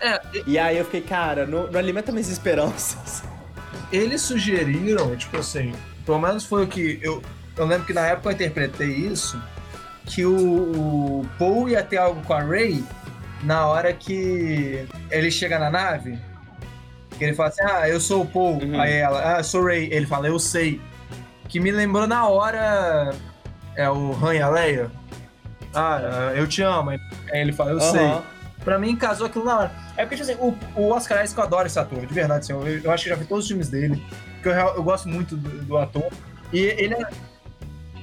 É, 0.00 0.20
E 0.46 0.58
aí 0.58 0.78
eu 0.78 0.84
fiquei, 0.84 1.02
cara, 1.02 1.46
não, 1.46 1.70
não 1.70 1.78
alimenta 1.78 2.10
minhas 2.10 2.28
esperanças. 2.28 3.22
Eles 3.92 4.22
sugeriram, 4.22 5.14
tipo 5.16 5.36
assim, 5.36 5.72
pelo 6.04 6.18
menos 6.18 6.44
foi 6.44 6.64
o 6.64 6.66
que 6.66 6.98
eu, 7.02 7.22
eu 7.56 7.66
lembro 7.66 7.86
que 7.86 7.92
na 7.92 8.06
época 8.06 8.30
eu 8.30 8.32
interpretei 8.32 8.88
isso, 8.88 9.40
que 10.06 10.24
o, 10.24 10.34
o 10.34 11.26
Paul 11.38 11.68
ia 11.68 11.82
ter 11.82 11.98
algo 11.98 12.22
com 12.22 12.32
a 12.32 12.40
Ray 12.42 12.82
na 13.42 13.66
hora 13.66 13.92
que 13.92 14.86
ele 15.10 15.30
chega 15.30 15.58
na 15.58 15.70
nave, 15.70 16.18
que 17.18 17.24
ele 17.24 17.34
fala 17.34 17.50
assim, 17.50 17.62
ah, 17.62 17.88
eu 17.88 18.00
sou 18.00 18.22
o 18.22 18.26
Paul, 18.26 18.58
Uhum. 18.62 18.80
aí 18.80 18.94
ela, 18.94 19.36
ah, 19.36 19.38
eu 19.38 19.44
sou 19.44 19.62
o 19.62 19.66
Ray, 19.66 19.88
ele 19.92 20.06
fala, 20.06 20.26
eu 20.28 20.38
sei, 20.38 20.80
que 21.48 21.60
me 21.60 21.70
lembrou 21.70 22.06
na 22.06 22.26
hora, 22.26 23.14
é 23.76 23.88
o 23.90 24.12
Han 24.24 24.34
e 24.34 24.42
a 24.42 24.48
Leia, 24.48 24.90
ah, 25.74 26.32
eu 26.34 26.46
te 26.46 26.62
amo, 26.62 26.90
aí 26.90 26.98
ele 27.32 27.52
fala, 27.52 27.72
eu 27.72 27.80
sei. 27.80 28.00
Pra 28.64 28.78
mim, 28.78 28.94
casou 28.96 29.26
aquilo 29.26 29.44
na 29.44 29.58
hora. 29.58 29.72
É 29.96 30.04
porque, 30.06 30.16
tipo 30.22 30.30
assim, 30.30 30.40
o, 30.40 30.80
o 30.80 30.90
Oscar 30.92 31.22
Isaac, 31.24 31.38
eu 31.38 31.44
adoro 31.44 31.66
esse 31.66 31.78
ator, 31.78 32.00
de 32.06 32.14
verdade. 32.14 32.40
Assim, 32.44 32.52
eu, 32.52 32.66
eu 32.84 32.90
acho 32.92 33.04
que 33.04 33.10
já 33.10 33.16
vi 33.16 33.24
todos 33.24 33.44
os 33.44 33.48
filmes 33.48 33.68
dele. 33.68 34.02
Porque 34.34 34.48
eu, 34.48 34.52
eu 34.54 34.82
gosto 34.82 35.08
muito 35.08 35.36
do, 35.36 35.48
do 35.64 35.76
ator. 35.76 36.10
E 36.52 36.58
ele 36.60 36.94
é. 36.94 37.06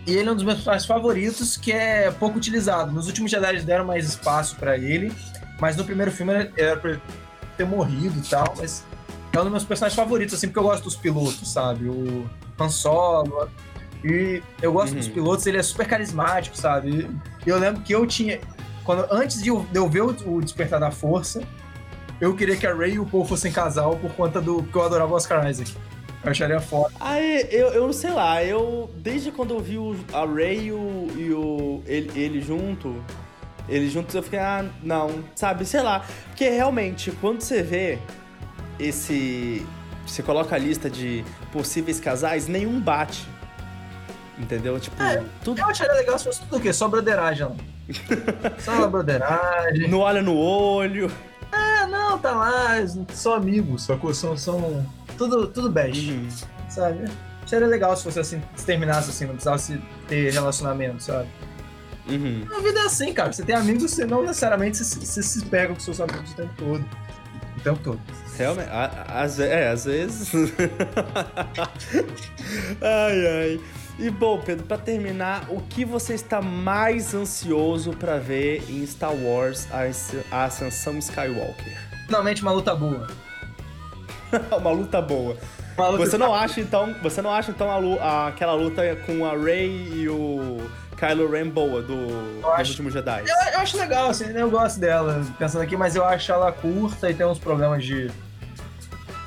E 0.07 0.15
ele 0.15 0.27
é 0.27 0.31
um 0.31 0.35
dos 0.35 0.43
meus 0.43 0.55
personagens 0.57 0.87
favoritos, 0.87 1.55
que 1.55 1.71
é 1.71 2.09
pouco 2.11 2.37
utilizado. 2.37 2.91
Nos 2.91 3.07
últimos 3.07 3.29
Jedi 3.29 3.49
eles 3.49 3.63
deram 3.63 3.85
mais 3.85 4.07
espaço 4.07 4.55
pra 4.55 4.75
ele, 4.77 5.13
mas 5.59 5.75
no 5.77 5.83
primeiro 5.85 6.11
filme 6.11 6.33
era- 6.33 6.51
era 6.57 6.77
pra 6.77 6.91
ele 6.91 7.01
ter 7.57 7.65
morrido 7.65 8.17
e 8.17 8.27
tal, 8.27 8.55
mas 8.57 8.83
é 9.33 9.39
um 9.39 9.43
dos 9.43 9.51
meus 9.51 9.63
personagens 9.65 9.95
favoritos, 9.95 10.33
assim, 10.33 10.47
porque 10.47 10.57
eu 10.59 10.63
gosto 10.63 10.83
dos 10.85 10.95
pilotos, 10.95 11.51
sabe? 11.51 11.87
O 11.87 12.27
Han 12.59 12.69
Solo. 12.69 13.49
E 14.03 14.41
eu 14.61 14.71
gosto 14.73 14.93
Uhum. 14.93 14.99
dos 14.99 15.07
pilotos, 15.09 15.45
ele 15.45 15.57
é 15.57 15.63
super 15.63 15.85
carismático, 15.85 16.57
sabe? 16.57 17.07
E 17.45 17.49
eu 17.49 17.59
lembro 17.59 17.81
que 17.81 17.93
eu 17.93 18.07
tinha. 18.07 18.39
Quando, 18.89 19.05
antes 19.11 19.43
de 19.43 19.49
eu, 19.49 19.59
de 19.71 19.77
eu 19.77 19.87
ver 19.87 20.01
o, 20.01 20.15
o 20.25 20.41
Despertar 20.41 20.79
da 20.79 20.89
Força, 20.89 21.43
eu 22.19 22.35
queria 22.35 22.57
que 22.57 22.65
a 22.65 22.73
Ray 22.73 22.93
e 22.93 22.99
o 22.99 23.05
Paul 23.05 23.23
fossem 23.23 23.51
casal 23.51 23.95
por 23.97 24.11
conta 24.13 24.41
do 24.41 24.63
que 24.63 24.75
eu 24.75 24.81
adorava 24.81 25.13
o 25.13 25.15
Oscar 25.15 25.47
Isaac. 25.47 25.75
Eu 26.23 26.31
acharia 26.31 26.59
foda. 26.59 26.91
Aí, 26.99 27.47
eu, 27.51 27.67
eu 27.67 27.85
não 27.85 27.93
sei 27.93 28.09
lá, 28.09 28.43
eu. 28.43 28.89
Desde 28.95 29.31
quando 29.31 29.53
eu 29.53 29.59
vi 29.59 29.77
o, 29.77 29.95
a 30.11 30.25
Ray 30.25 30.69
e 30.69 30.71
o. 30.71 31.07
E 31.15 31.31
o 31.31 31.83
ele, 31.85 32.19
ele 32.19 32.41
junto. 32.41 32.95
Eles 33.67 33.91
juntos, 33.91 34.15
eu 34.15 34.23
fiquei, 34.23 34.39
ah, 34.39 34.65
não, 34.81 35.23
sabe, 35.35 35.67
sei 35.67 35.83
lá. 35.83 36.03
Porque 36.29 36.49
realmente, 36.49 37.11
quando 37.21 37.41
você 37.41 37.61
vê 37.61 37.99
esse. 38.79 39.63
Você 40.03 40.23
coloca 40.23 40.55
a 40.55 40.57
lista 40.57 40.89
de 40.89 41.23
possíveis 41.51 41.99
casais, 41.99 42.47
nenhum 42.47 42.81
bate. 42.81 43.23
Entendeu? 44.35 44.79
Tipo, 44.79 44.99
É, 45.03 45.23
tudo. 45.43 45.61
Eu 45.61 45.67
acharia 45.67 45.93
legal 45.93 46.17
se 46.17 46.25
fosse 46.25 46.39
tudo 46.39 46.57
o 46.57 46.59
quê? 46.59 46.73
Só 46.73 46.87
broderagem 46.87 47.45
Só 48.59 48.87
broderagem. 48.87 49.87
Não 49.89 49.99
olha 49.99 50.21
no 50.21 50.35
olho. 50.35 51.11
Ah, 51.51 51.87
não, 51.87 52.17
tá 52.19 52.31
lá, 52.31 52.69
são 53.13 53.33
amigos, 53.33 53.83
sacou? 53.83 54.13
São, 54.13 54.37
são 54.37 54.85
tudo, 55.17 55.47
tudo 55.47 55.69
best, 55.71 56.11
Uhum. 56.11 56.27
sabe? 56.69 57.05
Seria 57.45 57.67
legal 57.67 57.95
se 57.97 58.03
fosse 58.03 58.19
assim, 58.19 58.41
se 58.55 58.65
terminasse 58.65 59.09
assim, 59.09 59.25
não 59.25 59.33
precisasse 59.33 59.81
ter 60.07 60.31
relacionamento, 60.31 61.01
sabe? 61.01 61.27
Uhum. 62.07 62.45
A 62.55 62.59
vida 62.61 62.79
é 62.79 62.83
assim, 62.85 63.11
cara. 63.13 63.31
Você 63.33 63.43
tem 63.43 63.55
amigos, 63.55 63.89
você 63.91 64.05
não 64.05 64.21
necessariamente 64.21 64.77
se, 64.77 64.85
se, 64.85 65.23
se 65.23 65.45
pega 65.45 65.73
com 65.73 65.79
seus 65.79 65.99
amigos 65.99 66.31
o 66.31 66.35
tempo 66.35 66.53
todo. 66.57 66.85
O 67.57 67.61
tempo 67.61 67.79
todo. 67.83 67.99
Realmente, 68.37 68.69
às, 69.07 69.39
é, 69.39 69.69
às 69.69 69.85
vezes. 69.85 70.31
ai, 72.81 73.27
ai. 73.27 73.61
E 73.99 74.09
bom, 74.09 74.39
Pedro, 74.39 74.65
pra 74.65 74.77
terminar, 74.77 75.45
o 75.49 75.59
que 75.61 75.83
você 75.83 76.13
está 76.13 76.41
mais 76.41 77.13
ansioso 77.13 77.91
pra 77.91 78.17
ver 78.17 78.63
em 78.69 78.85
Star 78.87 79.13
Wars 79.13 79.67
A 79.71 79.81
Asc- 79.83 80.15
A 80.31 80.45
Ascensão 80.45 80.97
Skywalker? 80.99 81.77
Finalmente 82.05 82.41
uma 82.41 82.51
luta 82.51 82.73
boa. 82.73 83.07
Uma 84.59 84.71
luta 84.71 85.01
boa. 85.01 85.35
Uma 85.75 85.87
luta 85.89 86.05
Você 86.05 86.17
não 86.17 86.33
acha 86.35 86.61
então, 86.61 86.95
você 87.01 87.19
não 87.21 87.31
acha 87.33 87.49
então 87.51 87.67
a 87.99 88.27
aquela 88.27 88.53
luta 88.53 88.83
com 89.05 89.25
a 89.25 89.31
Rey 89.35 89.91
e 90.03 90.07
o 90.07 90.69
Kylo 90.95 91.29
Ren 91.31 91.49
boa 91.49 91.81
do 91.81 92.41
acho- 92.53 92.71
últimos 92.71 92.93
Jedi? 92.93 93.23
Eu, 93.27 93.53
eu 93.53 93.59
acho 93.59 93.75
legal, 93.77 94.09
assim, 94.09 94.25
eu 94.25 94.49
gosto 94.51 94.79
dela, 94.79 95.25
pensando 95.39 95.61
aqui, 95.63 95.75
mas 95.75 95.95
eu 95.95 96.05
acho 96.05 96.31
ela 96.31 96.51
curta 96.51 97.09
e 97.09 97.13
tem 97.15 97.25
uns 97.25 97.39
problemas 97.39 97.83
de. 97.83 98.11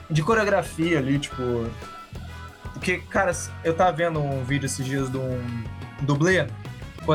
de 0.09 0.23
coreografia 0.23 0.99
ali, 0.99 1.19
tipo. 1.19 1.67
Porque, 2.83 2.99
cara, 2.99 3.31
eu 3.63 3.73
tava 3.75 3.93
vendo 3.93 4.21
um 4.21 4.43
vídeo 4.43 4.67
esses 4.67 4.85
dias 4.85 5.09
de 5.09 5.17
um 5.17 5.41
dublê, 6.01 6.49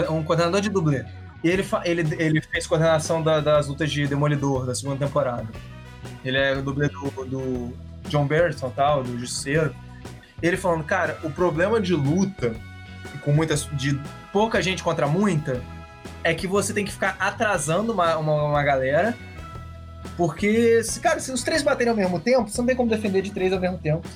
um 0.10 0.24
coordenador 0.24 0.62
de 0.62 0.70
dublê. 0.70 1.04
E 1.44 1.50
ele, 1.50 1.66
ele, 1.84 2.16
ele 2.18 2.42
fez 2.42 2.66
coordenação 2.66 3.22
da- 3.22 3.42
das 3.42 3.68
lutas 3.68 3.92
de 3.92 4.08
Demolidor, 4.08 4.66
da 4.66 4.74
segunda 4.74 5.06
temporada. 5.06 5.46
Ele 6.24 6.38
é 6.38 6.54
o 6.54 6.62
dublê 6.62 6.88
do, 6.88 7.12
do 7.26 7.74
John 8.08 8.26
Barristan, 8.26 8.70
tal, 8.70 9.04
do 9.04 9.20
Justiceiro. 9.20 9.76
Ele 10.42 10.56
falando, 10.56 10.86
cara, 10.86 11.20
o 11.22 11.30
problema 11.30 11.82
de 11.82 11.94
luta, 11.94 12.56
com 13.26 13.34
muitas. 13.34 13.66
de 13.74 14.00
pouca 14.32 14.62
gente 14.62 14.82
contra 14.82 15.06
muita, 15.06 15.62
é 16.24 16.34
que 16.34 16.48
você 16.48 16.74
tem 16.74 16.86
que 16.86 16.94
ficar 16.94 17.18
atrasando 17.20 17.92
uma, 17.92 18.16
uma, 18.16 18.44
uma 18.44 18.64
galera. 18.64 19.14
Porque, 20.16 20.80
cara, 21.02 21.20
se 21.20 21.30
os 21.30 21.44
três 21.44 21.62
baterem 21.62 21.92
ao 21.92 21.98
mesmo 21.98 22.22
tempo, 22.22 22.48
você 22.50 22.58
não 22.62 22.66
tem 22.68 22.76
como 22.76 22.90
defender 22.90 23.22
de 23.22 23.32
três 23.32 23.52
ao 23.52 23.60
mesmo 23.60 23.78
tempo. 23.78 24.08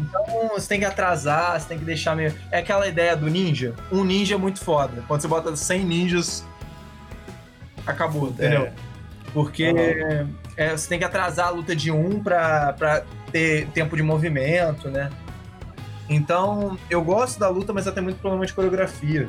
Então, 0.00 0.48
você 0.48 0.68
tem 0.68 0.80
que 0.80 0.86
atrasar, 0.86 1.60
você 1.60 1.68
tem 1.68 1.78
que 1.78 1.84
deixar 1.84 2.16
meio. 2.16 2.34
É 2.50 2.58
aquela 2.58 2.86
ideia 2.88 3.16
do 3.16 3.28
ninja. 3.28 3.74
Um 3.92 4.04
ninja 4.04 4.34
é 4.34 4.38
muito 4.38 4.60
foda. 4.60 5.02
Quando 5.06 5.20
você 5.20 5.28
bota 5.28 5.54
100 5.54 5.84
ninjas, 5.84 6.44
acabou, 7.86 8.28
entendeu? 8.28 8.66
É. 8.66 8.72
Porque 9.32 9.66
Aham. 9.66 10.30
é, 10.56 10.76
você 10.76 10.88
tem 10.88 10.98
que 10.98 11.04
atrasar 11.04 11.48
a 11.48 11.50
luta 11.50 11.74
de 11.74 11.90
um 11.90 12.22
pra, 12.22 12.72
pra 12.72 13.04
ter 13.30 13.68
tempo 13.68 13.96
de 13.96 14.02
movimento, 14.02 14.88
né? 14.88 15.10
Então, 16.08 16.76
eu 16.88 17.02
gosto 17.02 17.38
da 17.38 17.48
luta, 17.48 17.72
mas 17.72 17.86
ela 17.86 17.94
tem 17.94 18.02
muito 18.02 18.18
problema 18.18 18.44
de 18.44 18.52
coreografia. 18.52 19.26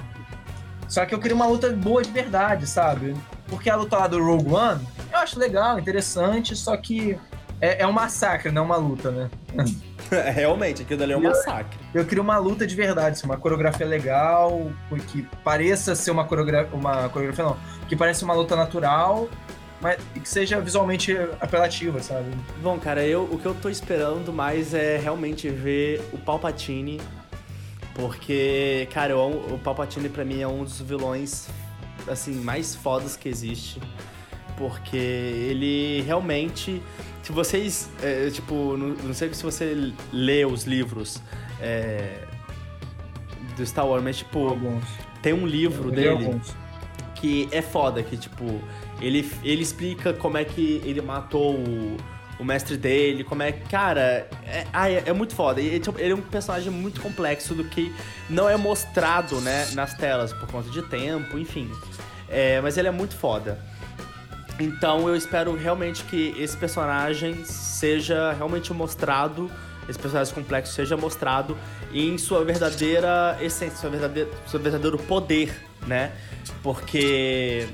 Só 0.88 1.06
que 1.06 1.14
eu 1.14 1.20
queria 1.20 1.36
uma 1.36 1.46
luta 1.46 1.72
boa 1.72 2.02
de 2.02 2.10
verdade, 2.10 2.66
sabe? 2.66 3.16
Porque 3.48 3.70
a 3.70 3.76
luta 3.76 3.98
lá 3.98 4.08
do 4.08 4.22
Rogue 4.22 4.52
One, 4.52 4.88
eu 5.12 5.20
acho 5.20 5.40
legal, 5.40 5.78
interessante, 5.78 6.56
só 6.56 6.76
que 6.76 7.18
é, 7.62 7.84
é 7.84 7.88
um 7.88 7.92
massacre, 7.92 8.52
não 8.52 8.66
uma 8.66 8.78
luta, 8.78 9.12
né? 9.12 9.30
Realmente, 10.34 10.82
aquilo 10.82 11.04
ali 11.04 11.14
é 11.14 11.18
um 11.18 11.24
massacre. 11.24 11.80
Eu 11.94 12.06
queria 12.06 12.22
uma 12.22 12.38
luta 12.38 12.68
de 12.68 12.76
verdade, 12.76 13.18
assim, 13.18 13.26
uma 13.26 13.38
coreografia 13.38 13.86
legal, 13.86 14.72
que 15.08 15.24
pareça 15.44 15.96
ser 15.96 16.12
uma 16.12 16.26
coreografia, 16.26 16.70
uma 16.74 17.08
coreografia 17.10 17.46
não, 17.46 17.58
que 17.88 17.96
pareça 17.96 18.26
uma 18.26 18.34
luta 18.34 18.56
natural, 18.56 19.30
mas 19.80 19.98
que 20.14 20.28
seja 20.28 20.60
visualmente 20.60 21.16
apelativa, 21.40 22.02
sabe? 22.02 22.30
Bom, 22.62 22.78
cara, 22.78 23.04
eu, 23.06 23.24
o 23.24 23.38
que 23.40 23.46
eu 23.46 23.56
tô 23.56 23.70
esperando 23.70 24.34
mais 24.34 24.74
é 24.74 24.98
realmente 24.98 25.50
ver 25.50 26.02
o 26.12 26.18
Palpatine. 26.18 27.00
Porque, 27.94 28.88
cara, 28.94 29.12
eu 29.12 29.20
o 29.20 29.60
Palpatine 29.62 30.08
pra 30.08 30.24
mim 30.24 30.42
é 30.42 30.48
um 30.48 30.64
dos 30.64 30.80
vilões, 30.80 31.48
assim, 32.08 32.34
mais 32.34 32.74
fodas 32.76 33.16
que 33.16 33.28
existe. 33.28 33.82
Porque 34.70 34.98
ele 34.98 36.02
realmente. 36.06 36.82
Se 37.24 37.32
vocês. 37.32 37.90
é, 38.04 38.30
tipo, 38.30 38.78
não, 38.78 38.90
não 38.90 39.14
sei 39.14 39.34
se 39.34 39.44
você 39.44 39.92
lê 40.12 40.46
os 40.46 40.66
livros 40.66 41.22
é, 41.60 42.26
do 43.56 43.66
Star 43.66 43.88
Wars, 43.88 44.04
mas, 44.04 44.18
tipo, 44.18 44.48
Alguns. 44.48 44.84
tem 45.22 45.34
um 45.34 45.46
livro 45.46 45.90
Eu 45.90 45.92
dele 45.92 46.10
alguns. 46.10 46.56
que 47.16 47.48
é 47.52 47.62
foda, 47.62 48.02
que 48.04 48.18
tipo, 48.18 48.62
ele, 49.02 49.30
ele 49.44 49.62
explica 49.62 50.14
como 50.14 50.38
é 50.38 50.44
que 50.46 50.82
ele 50.84 51.02
matou 51.02 51.56
o, 51.56 51.98
o 52.40 52.44
mestre 52.44 52.76
dele, 52.78 53.24
como 53.24 53.44
é 53.44 53.52
que. 53.52 53.68
Cara, 53.70 54.28
é, 54.44 54.66
é, 54.74 55.04
é 55.08 55.14
muito 55.14 55.36
foda. 55.36 55.62
E, 55.62 55.80
tipo, 55.80 56.00
ele 56.00 56.14
é 56.14 56.16
um 56.16 56.22
personagem 56.22 56.72
muito 56.72 57.02
complexo 57.02 57.54
do 57.54 57.64
que 57.66 57.94
não 58.30 58.50
é 58.50 58.58
mostrado, 58.58 59.40
né, 59.42 59.68
nas 59.74 59.94
telas, 59.94 60.34
por 60.34 60.48
conta 60.48 60.70
de 60.70 60.82
tempo, 60.84 61.38
enfim. 61.38 61.70
É, 62.28 62.62
mas 62.62 62.78
ele 62.78 62.88
é 62.88 62.92
muito 62.92 63.16
foda. 63.16 63.60
Então 64.60 65.08
eu 65.08 65.16
espero 65.16 65.56
realmente 65.56 66.04
que 66.04 66.36
esse 66.38 66.56
personagem 66.56 67.44
seja 67.46 68.32
realmente 68.34 68.74
mostrado, 68.74 69.50
esse 69.90 69.98
personagem 69.98 70.34
complexo 70.34 70.74
seja 70.74 70.96
mostrado 70.96 71.58
em 71.94 72.18
sua 72.18 72.46
verdadeira 72.46 73.38
essência, 73.42 73.78
seu 73.78 73.90
verdadeiro, 73.90 74.30
seu 74.48 74.60
verdadeiro 74.60 74.98
poder, 74.98 75.54
né? 75.88 76.12
Porque 76.62 77.68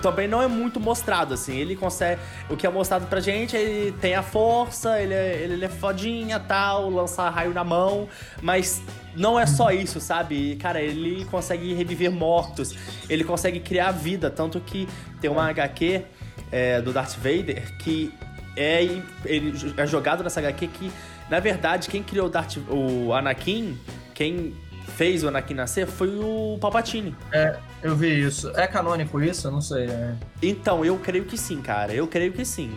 também 0.00 0.28
não 0.28 0.42
é 0.42 0.46
muito 0.46 0.78
mostrado, 0.78 1.34
assim. 1.34 1.56
Ele 1.56 1.74
consegue. 1.74 2.20
O 2.48 2.56
que 2.56 2.66
é 2.66 2.70
mostrado 2.70 3.06
pra 3.06 3.20
gente, 3.20 3.56
ele 3.56 3.92
tem 3.92 4.14
a 4.14 4.22
força, 4.22 5.00
ele 5.00 5.14
é, 5.14 5.42
ele 5.42 5.64
é 5.64 5.68
fodinha 5.68 6.38
tal, 6.38 6.90
lança 6.90 7.28
raio 7.28 7.52
na 7.52 7.64
mão, 7.64 8.08
mas 8.40 8.82
não 9.16 9.38
é 9.38 9.46
só 9.46 9.70
isso, 9.70 10.00
sabe? 10.00 10.56
Cara, 10.56 10.80
ele 10.80 11.24
consegue 11.26 11.74
reviver 11.74 12.10
mortos, 12.10 12.74
ele 13.08 13.24
consegue 13.24 13.60
criar 13.60 13.90
vida, 13.92 14.30
tanto 14.30 14.60
que 14.60 14.88
tem 15.20 15.30
uma 15.30 15.48
HQ 15.48 16.02
é, 16.50 16.80
do 16.80 16.92
Darth 16.92 17.16
Vader 17.16 17.76
que 17.78 18.12
é, 18.56 18.82
ele 19.24 19.54
é 19.76 19.86
jogado 19.86 20.22
nessa 20.22 20.40
HQ 20.40 20.66
que, 20.68 20.92
na 21.30 21.40
verdade, 21.40 21.88
quem 21.88 22.02
criou 22.02 22.26
o, 22.26 22.30
Darth, 22.30 22.58
o 22.68 23.12
Anakin, 23.12 23.78
quem 24.14 24.54
fez 24.96 25.24
o 25.24 25.28
Anakin 25.28 25.54
nascer 25.54 25.86
foi 25.86 26.08
o 26.08 26.58
Palpatine. 26.60 27.14
É, 27.32 27.56
eu 27.82 27.96
vi 27.96 28.22
isso. 28.22 28.50
É 28.54 28.66
canônico 28.66 29.20
isso? 29.22 29.46
Eu 29.46 29.52
não 29.52 29.60
sei. 29.60 29.86
É. 29.86 30.14
Então, 30.42 30.84
eu 30.84 30.98
creio 30.98 31.24
que 31.24 31.38
sim, 31.38 31.62
cara. 31.62 31.92
Eu 31.92 32.06
creio 32.06 32.32
que 32.32 32.44
sim. 32.44 32.70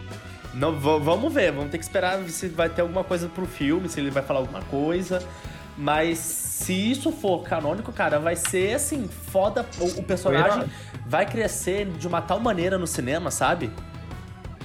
Não, 0.54 0.80
vamos 0.80 1.34
ver, 1.34 1.52
vamos 1.52 1.70
ter 1.70 1.78
que 1.78 1.84
esperar 1.84 2.18
se 2.30 2.48
vai 2.48 2.70
ter 2.70 2.82
alguma 2.82 3.04
coisa 3.04 3.28
pro 3.28 3.46
filme, 3.46 3.90
se 3.90 4.00
ele 4.00 4.10
vai 4.10 4.24
falar 4.24 4.40
alguma 4.40 4.62
coisa. 4.62 5.22
Mas 5.78 6.20
se 6.20 6.74
isso 6.74 7.12
for 7.12 7.44
canônico, 7.44 7.92
cara, 7.92 8.20
vai 8.20 8.36
ser 8.36 8.76
assim, 8.76 9.08
foda. 9.08 9.66
O, 9.80 10.00
o 10.00 10.04
personagem 10.04 10.70
vai 11.06 11.26
crescer 11.26 11.86
de 11.86 12.08
uma 12.08 12.22
tal 12.22 12.40
maneira 12.40 12.78
no 12.78 12.88
cinema, 12.88 13.30
sabe? 13.30 13.72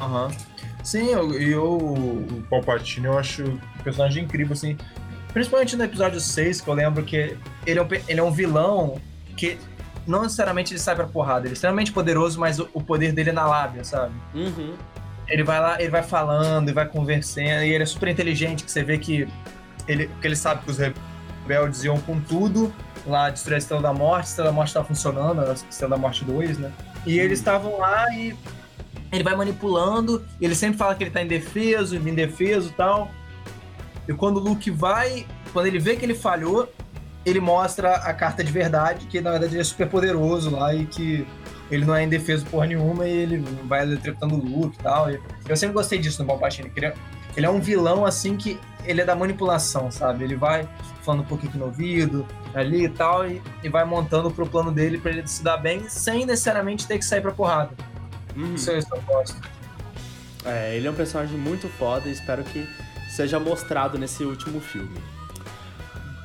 Aham. 0.00 0.26
Uhum. 0.26 0.50
Sim, 0.82 1.10
e 1.38 1.50
eu, 1.50 1.76
o 1.76 2.42
Palpatine 2.48 3.06
eu 3.06 3.18
acho 3.18 3.44
um 3.44 3.82
personagem 3.82 4.24
incrível, 4.24 4.54
assim. 4.54 4.78
Principalmente 5.32 5.76
no 5.76 5.84
episódio 5.84 6.18
6, 6.18 6.60
que 6.60 6.68
eu 6.68 6.74
lembro 6.74 7.04
que 7.04 7.36
ele 7.66 7.78
é 7.78 7.82
um, 7.82 7.88
ele 8.08 8.20
é 8.20 8.22
um 8.22 8.30
vilão 8.30 9.00
que 9.36 9.58
não 10.06 10.22
necessariamente 10.22 10.72
ele 10.72 10.80
sai 10.80 10.96
pra 10.96 11.06
porrada, 11.06 11.40
ele 11.46 11.50
é 11.50 11.52
extremamente 11.52 11.92
poderoso, 11.92 12.40
mas 12.40 12.58
o, 12.58 12.68
o 12.72 12.82
poder 12.82 13.12
dele 13.12 13.30
é 13.30 13.32
na 13.32 13.46
lábia, 13.46 13.84
sabe? 13.84 14.14
Uhum. 14.34 14.74
Ele 15.28 15.44
vai 15.44 15.60
lá, 15.60 15.80
ele 15.80 15.90
vai 15.90 16.02
falando, 16.02 16.70
e 16.70 16.72
vai 16.72 16.86
conversando, 16.86 17.62
e 17.62 17.72
ele 17.72 17.82
é 17.82 17.86
super 17.86 18.08
inteligente, 18.08 18.64
que 18.64 18.70
você 18.70 18.82
vê 18.82 18.98
que 18.98 19.28
ele, 19.90 20.10
que 20.20 20.26
ele 20.26 20.36
sabe 20.36 20.62
que 20.64 20.70
os 20.70 20.78
rebeldes 20.78 21.84
iam 21.84 21.98
com 22.00 22.20
tudo 22.20 22.72
lá 23.06 23.30
destruir 23.30 23.56
a 23.56 23.58
Estrela 23.58 23.82
da 23.82 23.92
Morte, 23.92 24.26
a 24.26 24.28
Estrela 24.28 24.50
da 24.50 24.54
Morte 24.54 24.74
tá 24.74 24.84
funcionando, 24.84 25.40
a 25.40 25.52
Estrela 25.52 25.96
da 25.96 26.00
Morte 26.00 26.24
2, 26.24 26.58
né? 26.58 26.72
E 27.06 27.18
eles 27.18 27.38
estavam 27.38 27.78
lá 27.78 28.06
e 28.14 28.36
ele 29.10 29.24
vai 29.24 29.34
manipulando, 29.34 30.24
ele 30.40 30.54
sempre 30.54 30.78
fala 30.78 30.94
que 30.94 31.02
ele 31.02 31.10
tá 31.10 31.22
indefeso, 31.22 31.96
indefeso 31.96 32.68
e 32.68 32.72
tal. 32.72 33.10
E 34.06 34.12
quando 34.12 34.36
o 34.36 34.40
Luke 34.40 34.70
vai, 34.70 35.26
quando 35.52 35.66
ele 35.66 35.78
vê 35.78 35.96
que 35.96 36.04
ele 36.04 36.14
falhou, 36.14 36.68
ele 37.24 37.40
mostra 37.40 37.96
a 37.96 38.14
carta 38.14 38.44
de 38.44 38.52
verdade, 38.52 39.06
que 39.06 39.20
na 39.20 39.32
verdade 39.32 39.54
ele 39.54 39.60
é 39.60 39.64
super 39.64 39.88
poderoso 39.88 40.50
lá 40.50 40.74
e 40.74 40.86
que 40.86 41.26
ele 41.70 41.84
não 41.84 41.94
é 41.94 42.04
indefeso 42.04 42.46
por 42.46 42.66
nenhuma 42.66 43.06
e 43.06 43.10
ele 43.10 43.38
vai 43.64 43.82
eletrocutando 43.82 44.34
o 44.34 44.38
Luke 44.38 44.76
e 44.78 44.82
tal. 44.82 45.08
eu 45.10 45.56
sempre 45.56 45.74
gostei 45.74 45.98
disso 45.98 46.22
no 46.22 46.28
Palpatine, 46.28 46.70
é, 46.82 46.94
ele 47.36 47.46
é 47.46 47.50
um 47.50 47.60
vilão 47.60 48.04
assim 48.04 48.36
que 48.36 48.58
ele 48.84 49.00
é 49.00 49.04
da 49.04 49.14
manipulação, 49.14 49.90
sabe? 49.90 50.24
Ele 50.24 50.36
vai 50.36 50.68
falando 51.02 51.20
um 51.20 51.26
pouquinho 51.26 51.52
no 51.56 51.64
ouvido, 51.66 52.26
ali 52.54 52.84
e 52.84 52.88
tal, 52.88 53.26
e, 53.26 53.42
e 53.62 53.68
vai 53.68 53.84
montando 53.84 54.30
pro 54.30 54.46
plano 54.46 54.70
dele 54.70 54.98
para 54.98 55.10
ele 55.10 55.26
se 55.26 55.42
dar 55.42 55.56
bem, 55.56 55.88
sem 55.88 56.26
necessariamente 56.26 56.86
ter 56.86 56.98
que 56.98 57.04
sair 57.04 57.20
pra 57.20 57.32
porrada. 57.32 57.70
Uhum. 58.36 58.54
Isso, 58.54 58.70
isso 58.72 58.88
eu 58.94 59.02
gosto. 59.02 59.40
É, 60.44 60.76
ele 60.76 60.86
é 60.86 60.90
um 60.90 60.94
personagem 60.94 61.36
muito 61.36 61.68
foda 61.68 62.08
e 62.08 62.12
espero 62.12 62.42
que 62.44 62.66
seja 63.08 63.38
mostrado 63.38 63.98
nesse 63.98 64.24
último 64.24 64.60
filme. 64.60 64.98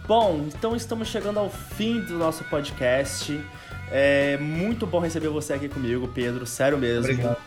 Bom, 0.08 0.46
então 0.48 0.76
estamos 0.76 1.08
chegando 1.08 1.40
ao 1.40 1.50
fim 1.50 2.00
do 2.02 2.18
nosso 2.18 2.44
podcast. 2.46 3.44
É 3.92 4.38
muito 4.38 4.86
bom 4.86 5.00
receber 5.00 5.30
você 5.30 5.54
aqui 5.54 5.68
comigo, 5.68 6.08
Pedro, 6.08 6.46
sério 6.46 6.78
mesmo. 6.78 7.12
Obrigado. 7.12 7.38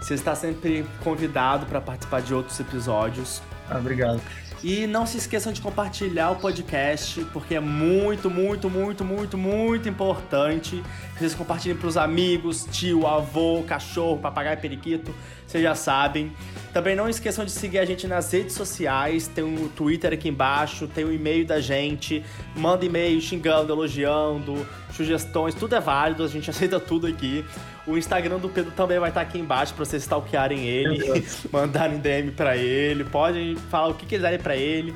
Você 0.00 0.14
está 0.14 0.34
sempre 0.34 0.84
convidado 1.04 1.64
para 1.66 1.80
participar 1.80 2.20
de 2.20 2.34
outros 2.34 2.58
episódios. 2.58 3.40
Ah, 3.68 3.78
obrigado. 3.78 4.20
E 4.62 4.86
não 4.86 5.04
se 5.06 5.16
esqueçam 5.16 5.52
de 5.52 5.60
compartilhar 5.60 6.30
o 6.30 6.36
podcast, 6.36 7.24
porque 7.32 7.56
é 7.56 7.60
muito, 7.60 8.30
muito, 8.30 8.70
muito, 8.70 9.04
muito, 9.04 9.36
muito 9.36 9.88
importante. 9.88 10.80
Vocês 11.18 11.34
compartilhem 11.34 11.76
para 11.76 11.88
os 11.88 11.96
amigos, 11.96 12.64
tio, 12.70 13.04
avô, 13.04 13.64
cachorro, 13.66 14.18
papagaio, 14.18 14.56
periquito, 14.58 15.12
vocês 15.44 15.64
já 15.64 15.74
sabem. 15.74 16.32
Também 16.72 16.94
não 16.94 17.08
esqueçam 17.08 17.44
de 17.44 17.50
seguir 17.50 17.80
a 17.80 17.84
gente 17.84 18.06
nas 18.06 18.32
redes 18.32 18.54
sociais, 18.54 19.26
tem 19.26 19.42
o 19.42 19.68
Twitter 19.68 20.12
aqui 20.12 20.28
embaixo, 20.28 20.86
tem 20.86 21.04
o 21.04 21.12
e-mail 21.12 21.44
da 21.44 21.60
gente. 21.60 22.24
Manda 22.54 22.86
e-mail 22.86 23.20
xingando, 23.20 23.72
elogiando, 23.72 24.64
sugestões, 24.92 25.56
tudo 25.56 25.74
é 25.74 25.80
válido, 25.80 26.22
a 26.22 26.28
gente 26.28 26.48
aceita 26.50 26.78
tudo 26.78 27.08
aqui. 27.08 27.44
O 27.86 27.96
Instagram 27.96 28.38
do 28.38 28.48
Pedro 28.48 28.70
também 28.72 28.98
vai 28.98 29.08
estar 29.10 29.20
aqui 29.20 29.38
embaixo 29.38 29.74
para 29.74 29.84
vocês 29.84 30.02
stalkearem 30.02 30.66
ele, 30.66 31.26
mandarem 31.50 31.98
DM 31.98 32.30
para 32.30 32.56
ele, 32.56 33.04
podem 33.04 33.56
falar 33.56 33.88
o 33.88 33.94
que 33.94 34.06
quiserem 34.06 34.38
para 34.38 34.56
ele. 34.56 34.94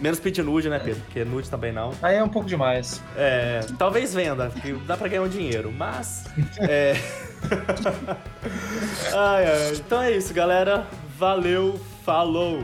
Menos 0.00 0.20
pit 0.20 0.40
nude, 0.42 0.68
né, 0.68 0.78
Pedro? 0.78 1.00
Porque 1.02 1.24
nude 1.24 1.48
também 1.50 1.72
não. 1.72 1.92
Aí 2.02 2.16
é 2.16 2.22
um 2.22 2.28
pouco 2.28 2.48
demais. 2.48 3.02
É, 3.16 3.60
talvez 3.78 4.14
venda, 4.14 4.50
porque 4.50 4.72
dá 4.86 4.96
pra 4.96 5.08
ganhar 5.08 5.22
um 5.22 5.28
dinheiro, 5.28 5.72
mas. 5.76 6.24
é... 6.60 6.94
ai, 9.14 9.46
ai. 9.46 9.72
Então 9.74 10.02
é 10.02 10.12
isso, 10.12 10.32
galera. 10.34 10.86
Valeu, 11.16 11.80
falou! 12.04 12.62